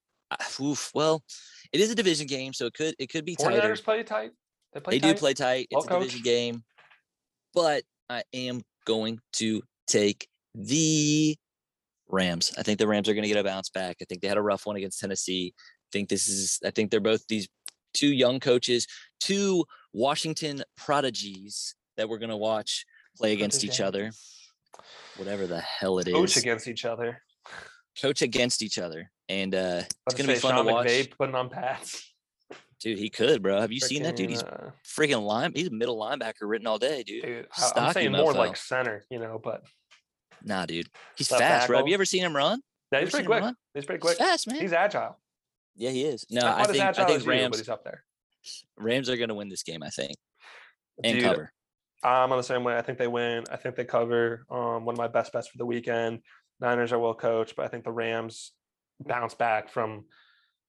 [0.60, 0.90] Oof.
[0.94, 1.22] Well,
[1.72, 3.60] it is a division game, so it could it could be tighter.
[3.60, 4.30] 49ers play tight.
[4.72, 5.68] They play They do play tight.
[5.70, 6.64] Well It's a division game,
[7.54, 11.36] but I am going to take the
[12.08, 12.52] Rams.
[12.58, 13.96] I think the Rams are going to get a bounce back.
[14.00, 15.54] I think they had a rough one against Tennessee.
[15.56, 16.60] I think this is.
[16.64, 17.48] I think they're both these
[17.94, 18.86] two young coaches,
[19.20, 22.84] two Washington prodigies that we're going to watch
[23.16, 24.10] play against each other.
[25.16, 27.22] Whatever the hell it is, Coach against each other.
[28.00, 30.86] coach against each other, and uh, it's going to be fun Sean to watch.
[30.86, 32.12] McVay putting on pads.
[32.78, 33.58] Dude, he could, bro.
[33.60, 34.28] Have you seen that dude?
[34.28, 34.42] He's
[34.84, 35.52] Freaking, uh, line.
[35.54, 37.24] He's a middle linebacker written all day, dude.
[37.24, 39.62] dude, I'm stocky saying more like center, you know, but
[40.46, 40.88] Nah, dude.
[41.16, 41.78] He's Left fast, bro.
[41.78, 42.60] Have you ever seen him run?
[42.92, 43.42] yeah, he's pretty quick.
[43.74, 44.18] He's pretty He's quick.
[44.18, 44.60] fast, man.
[44.60, 45.18] He's agile.
[45.74, 46.24] yeah, he is.
[46.30, 48.04] No, I think I think as you, but Rams he's up there.
[48.78, 50.16] Rams are gonna win this game, I think.
[51.02, 51.52] And Dude, cover.
[52.02, 52.76] I'm on the same way.
[52.76, 53.44] I think they win.
[53.50, 54.46] I think they cover.
[54.50, 56.20] Um, one of my best bets for the weekend.
[56.60, 58.52] Niners are well coached, but I think the Rams
[59.00, 60.04] bounce back from.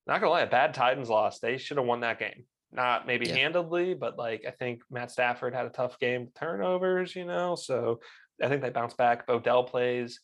[0.08, 1.40] Not gonna lie, a bad Titans loss.
[1.40, 2.46] They should have won that game.
[2.72, 3.36] Not maybe Yeah.
[3.36, 7.16] handedly, but like I think Matt Stafford had a tough game turnovers.
[7.16, 8.00] You know, so
[8.42, 9.24] I think they bounce back.
[9.24, 10.20] If Odell plays.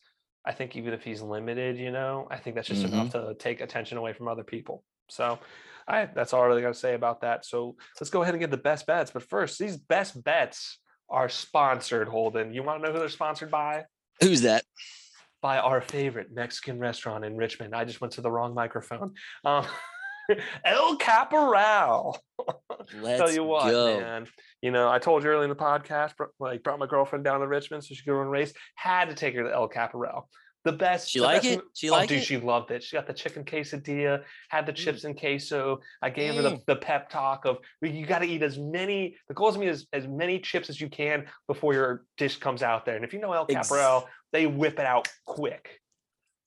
[0.46, 3.62] I think even if he's limited, you know, I think that's just enough to take
[3.62, 4.84] attention away from other people.
[5.08, 5.38] So,
[5.86, 7.44] I that's all I really got to say about that.
[7.44, 9.10] So let's go ahead and get the best bets.
[9.10, 10.78] But first, these best bets
[11.10, 12.08] are sponsored.
[12.08, 13.84] Holden, you want to know who they're sponsored by?
[14.20, 14.64] Who's that?
[15.42, 17.74] By our favorite Mexican restaurant in Richmond.
[17.74, 19.14] I just went to the wrong microphone.
[19.44, 19.66] Um,
[20.64, 22.18] El Caporal.
[23.00, 24.00] Let's Tell you what, go.
[24.00, 24.26] man.
[24.62, 27.46] You know, I told you earlier in the podcast, like brought my girlfriend down to
[27.46, 28.52] Richmond so she could run a race.
[28.76, 30.28] Had to take her to El Caporal.
[30.64, 31.10] The best.
[31.10, 31.60] She the like best it?
[31.74, 32.24] She oh, like dude, it?
[32.24, 32.82] she loved it.
[32.82, 34.76] She got the chicken quesadilla, had the Mm.
[34.76, 35.80] chips and queso.
[36.00, 36.64] I gave her the, Mm.
[36.66, 39.16] the pep talk of you got to eat as many.
[39.28, 42.38] The goal is to eat as, as many chips as you can before your dish
[42.38, 42.96] comes out there.
[42.96, 45.80] And if you know El Ex- Caporal, they whip it out quick.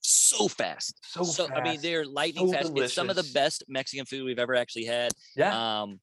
[0.08, 0.98] So fast.
[1.04, 2.72] So, So I mean, they're lightning so fast.
[2.76, 5.12] It's some of the best Mexican food we've ever actually had.
[5.36, 5.80] yeah.
[5.82, 6.00] Um,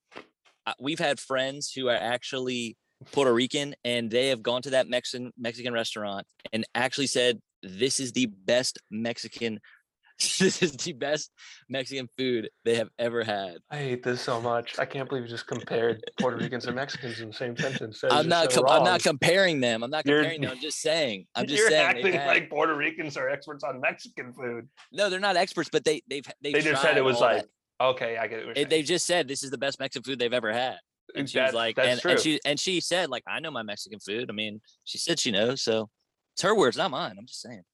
[0.80, 2.78] we've had friends who are actually
[3.12, 8.00] Puerto Rican, and they have gone to that Mexican Mexican restaurant and actually said, "This
[8.00, 9.60] is the best Mexican.
[10.40, 11.32] this is the best
[11.70, 14.80] Mexican food they have ever had." I hate this so much.
[14.80, 18.02] I can't believe you just compared Puerto Ricans and Mexicans in the same sentence.
[18.02, 18.52] That is I'm not.
[18.52, 19.84] so com- I'm not comparing them.
[19.84, 20.52] I'm not You're- comparing them.
[20.52, 21.26] I'm just saying.
[21.36, 21.96] I'm just You're saying.
[21.96, 24.68] they've acting had- like Puerto Ricans are experts on Mexican food.
[24.92, 27.44] no, they're not experts, but they they've they've They just said it was like,
[27.80, 27.86] that.
[27.86, 28.58] okay, I get it.
[28.58, 30.78] It- they just said this is the best Mexican food they've ever had.
[31.16, 32.12] And she was That- like, that's and, true.
[32.12, 34.30] and she and she said, like, I know my Mexican food.
[34.30, 35.90] I mean, she said she knows, so
[36.34, 37.16] it's her words, not mine.
[37.18, 37.62] I'm just saying.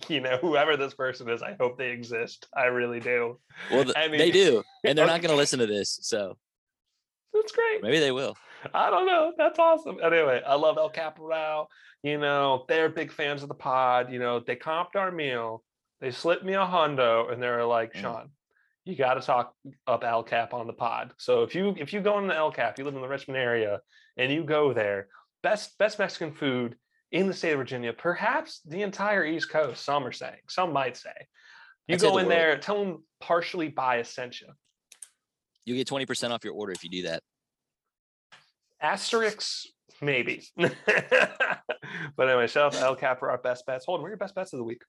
[0.08, 2.46] you know, whoever this person is, I hope they exist.
[2.56, 3.38] I really do.
[3.70, 6.36] Well, th- I they do, and they're not going to listen to this, so
[7.34, 7.82] That's great.
[7.82, 8.36] maybe they will.
[8.74, 9.32] I don't know.
[9.38, 9.98] That's awesome.
[10.02, 11.68] Anyway, I love El Caporal.
[12.02, 14.12] You know, they're big fans of the pod.
[14.12, 15.62] You know, they comped our meal.
[16.00, 18.00] They slipped me a hundo, and they're like, Mm.
[18.00, 18.30] Sean,
[18.84, 19.54] you got to talk
[19.86, 21.12] up El Cap on the pod.
[21.18, 23.38] So if you if you go in the El Cap, you live in the Richmond
[23.38, 23.80] area,
[24.16, 25.08] and you go there,
[25.42, 26.76] best best Mexican food
[27.12, 29.84] in the state of Virginia, perhaps the entire East Coast.
[29.84, 30.40] Some are saying.
[30.48, 31.10] Some might say.
[31.88, 32.38] You I'd say go the in world.
[32.38, 34.48] there, tell them partially biased sent you.
[35.64, 37.22] You get twenty percent off your order if you do that.
[38.82, 39.66] Asterix,
[40.00, 40.46] maybe.
[40.56, 40.72] but
[42.18, 43.84] anyway, shout out El Cap for our best bets.
[43.84, 44.82] Hold on, what are your best bets of the week?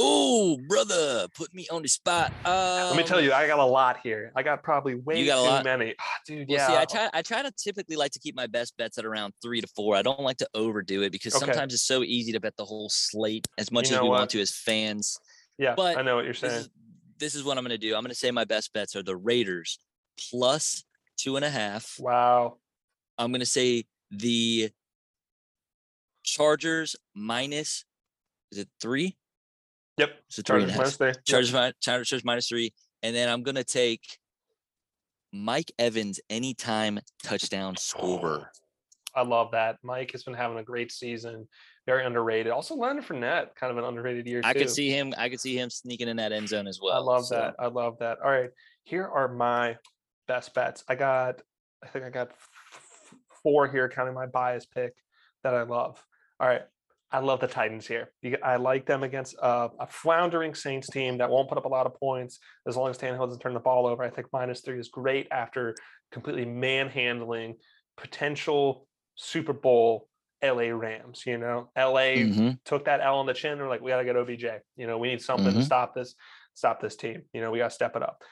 [0.00, 2.30] Oh, brother, put me on the spot.
[2.46, 4.30] Let me tell Um, you, I got a lot here.
[4.36, 5.94] I got probably way got too many.
[6.00, 6.66] Ah, dude, Well, yeah.
[6.68, 7.10] see, I try.
[7.12, 9.96] I try to typically like to keep my best bets at around three to four.
[9.96, 11.46] I don't like to overdo it because Okay.
[11.46, 14.18] sometimes it's so easy to bet the whole slate as much as know we what?
[14.20, 15.18] want to as fans.
[15.58, 16.52] yeah, but I know what you're This saying.
[16.60, 16.68] is,
[17.18, 17.96] this is what I'm going to do.
[17.96, 19.80] I'm going to say my best bets are the Raiders
[20.30, 20.84] plus
[21.16, 21.96] two and a half.
[21.98, 22.58] Wow.
[23.18, 24.70] I'm going to say the
[26.22, 27.84] Chargers minus.
[28.52, 29.16] Is it three?
[29.98, 30.10] Yep.
[30.28, 31.06] It's a three and Chargers minus three.
[31.08, 31.24] Yep.
[31.24, 32.72] Chargers, Chargers minus three,
[33.02, 34.18] and then I'm gonna take
[35.32, 38.50] Mike Evans anytime touchdown scorer.
[39.14, 39.78] I love that.
[39.82, 41.48] Mike has been having a great season.
[41.86, 42.52] Very underrated.
[42.52, 44.60] Also, Leonard Fournette, kind of an underrated year I too.
[44.60, 45.14] could see him.
[45.16, 46.94] I could see him sneaking in that end zone as well.
[46.94, 47.54] I love so- that.
[47.58, 48.18] I love that.
[48.22, 48.50] All right,
[48.84, 49.76] here are my
[50.28, 50.84] best bets.
[50.88, 51.40] I got,
[51.82, 52.30] I think I got
[53.42, 54.92] four here, counting my bias pick
[55.42, 56.02] that I love.
[56.38, 56.62] All right,
[57.10, 58.12] I love the Titans here.
[58.42, 61.86] I like them against uh, a floundering Saints team that won't put up a lot
[61.86, 64.02] of points as long as Tannehill doesn't turn the ball over.
[64.02, 65.74] I think minus three is great after
[66.12, 67.56] completely manhandling
[67.96, 70.08] potential Super Bowl
[70.42, 71.22] LA Rams.
[71.26, 72.58] You know, LA Mhm.
[72.64, 73.56] took that L on the chin.
[73.58, 74.60] They're like, we got to get OBJ.
[74.76, 75.64] You know, we need something to Mhm.
[75.64, 76.14] stop this,
[76.54, 77.24] stop this team.
[77.32, 78.22] You know, we got to step it up.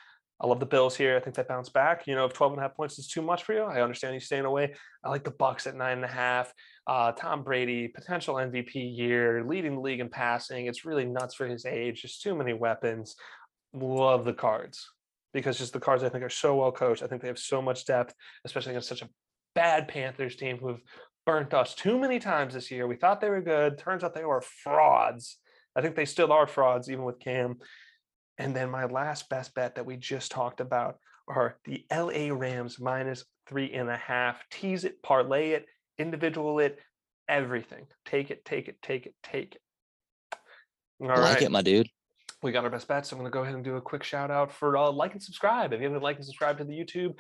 [0.41, 1.17] I love the Bills here.
[1.17, 2.07] I think they bounce back.
[2.07, 4.15] You know, if 12 and a half points is too much for you, I understand
[4.15, 4.75] you staying away.
[5.03, 6.53] I like the Bucs at nine and a half.
[6.87, 10.67] Uh, Tom Brady, potential MVP year, leading the league in passing.
[10.67, 12.03] It's really nuts for his age.
[12.03, 13.17] Just too many weapons.
[13.73, 14.87] Love the cards
[15.33, 17.03] because just the cards I think are so well coached.
[17.03, 18.15] I think they have so much depth,
[18.45, 19.09] especially against such a
[19.55, 20.81] bad Panthers team who have
[21.25, 22.87] burnt us too many times this year.
[22.87, 23.79] We thought they were good.
[23.79, 25.39] Turns out they were frauds.
[25.75, 27.57] I think they still are frauds, even with Cam.
[28.39, 32.79] And then my last best bet that we just talked about are the LA Rams
[32.79, 34.45] minus three and a half.
[34.51, 35.67] Tease it, parlay it,
[35.99, 36.79] individual it,
[37.29, 37.87] everything.
[38.05, 40.39] Take it, take it, take it, take it.
[41.01, 41.89] All I like right it, my dude.
[42.43, 43.13] we got our best bets.
[43.13, 45.23] I'm going to go ahead and do a quick shout out for uh, like and
[45.23, 45.73] subscribe.
[45.73, 47.15] If you haven't like and subscribe to the YouTube,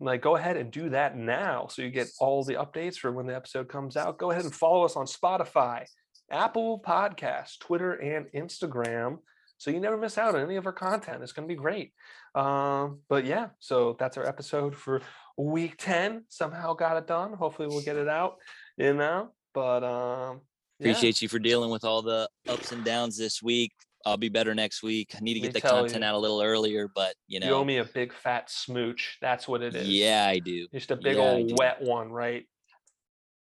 [0.00, 3.26] like go ahead and do that now so you get all the updates for when
[3.26, 4.18] the episode comes out.
[4.18, 5.84] Go ahead and follow us on Spotify,
[6.30, 9.18] Apple Podcasts, Twitter, and Instagram.
[9.58, 11.22] So you never miss out on any of our content.
[11.22, 11.92] It's going to be great.
[12.34, 15.02] Um, but yeah, so that's our episode for
[15.36, 16.24] week 10.
[16.28, 17.32] Somehow got it done.
[17.32, 18.36] Hopefully we'll get it out,
[18.76, 19.32] you know.
[19.54, 20.40] But um
[20.78, 20.90] yeah.
[20.90, 23.72] Appreciate you for dealing with all the ups and downs this week.
[24.06, 25.14] I'll be better next week.
[25.16, 26.08] I need to get the content you.
[26.08, 29.18] out a little earlier, but you know, you owe me a big fat smooch.
[29.20, 29.88] That's what it is.
[29.88, 30.68] yeah, I do.
[30.72, 32.46] Just a big Yeah, old wet one, right?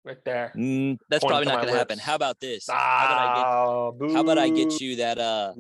[0.04, 0.54] Right there.
[0.58, 2.00] Mm, that's Pointing probably not going to happen.
[2.00, 2.68] How about this?
[2.70, 5.54] How about I get Ah, How about I get you that uh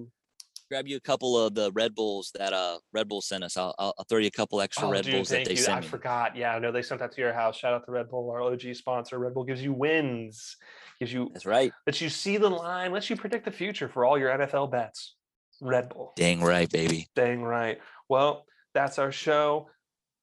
[0.69, 3.57] grab you a couple of the Red Bulls that uh Red Bull sent us.
[3.57, 5.57] I'll I'll, throw you a couple extra Oh, Red dude, Bulls that thank they you.
[5.61, 5.87] sent I me.
[5.87, 6.35] forgot.
[6.35, 7.57] Yeah, I know they sent that to your house.
[7.57, 9.19] Shout out to Red Bull, our OG sponsor.
[9.19, 10.57] Red Bull gives you wins,
[10.99, 11.71] gives you That's right.
[11.85, 15.15] lets you see the line, lets you predict the future for all your NFL bets.
[15.61, 16.13] Red Bull.
[16.15, 17.07] Dang right, baby.
[17.15, 17.79] Dang right.
[18.09, 19.69] Well, that's our show.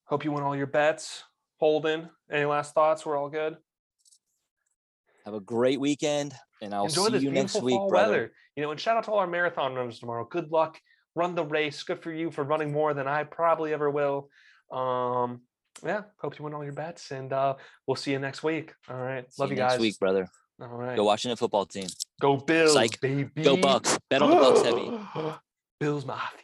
[0.05, 1.25] Hope you win all your bets.
[1.59, 3.05] Holden, any last thoughts?
[3.07, 3.57] We're all good.
[5.25, 6.35] Have a great weekend,
[6.65, 8.13] and I'll enjoy see this you next beautiful week, fall brother.
[8.13, 8.33] weather.
[8.57, 10.27] You know, and shout out to all our marathon runners tomorrow.
[10.31, 10.81] Good luck.
[11.15, 11.83] Run the race.
[11.83, 14.29] Good for you for running more than I probably ever will.
[14.73, 15.43] Um,
[15.85, 17.55] yeah, hope you win all your bets, and uh,
[17.87, 18.73] we'll see you next week.
[18.89, 19.81] All right, See love you next guys.
[19.81, 20.29] week, brother.
[20.61, 21.87] All right, Go Washington football team.
[22.21, 23.01] Go Bills, Psych.
[23.01, 23.43] baby.
[23.43, 23.99] Go Bucs.
[24.09, 25.35] Bet on the Bucs heavy.
[25.81, 26.44] Bills Mafia.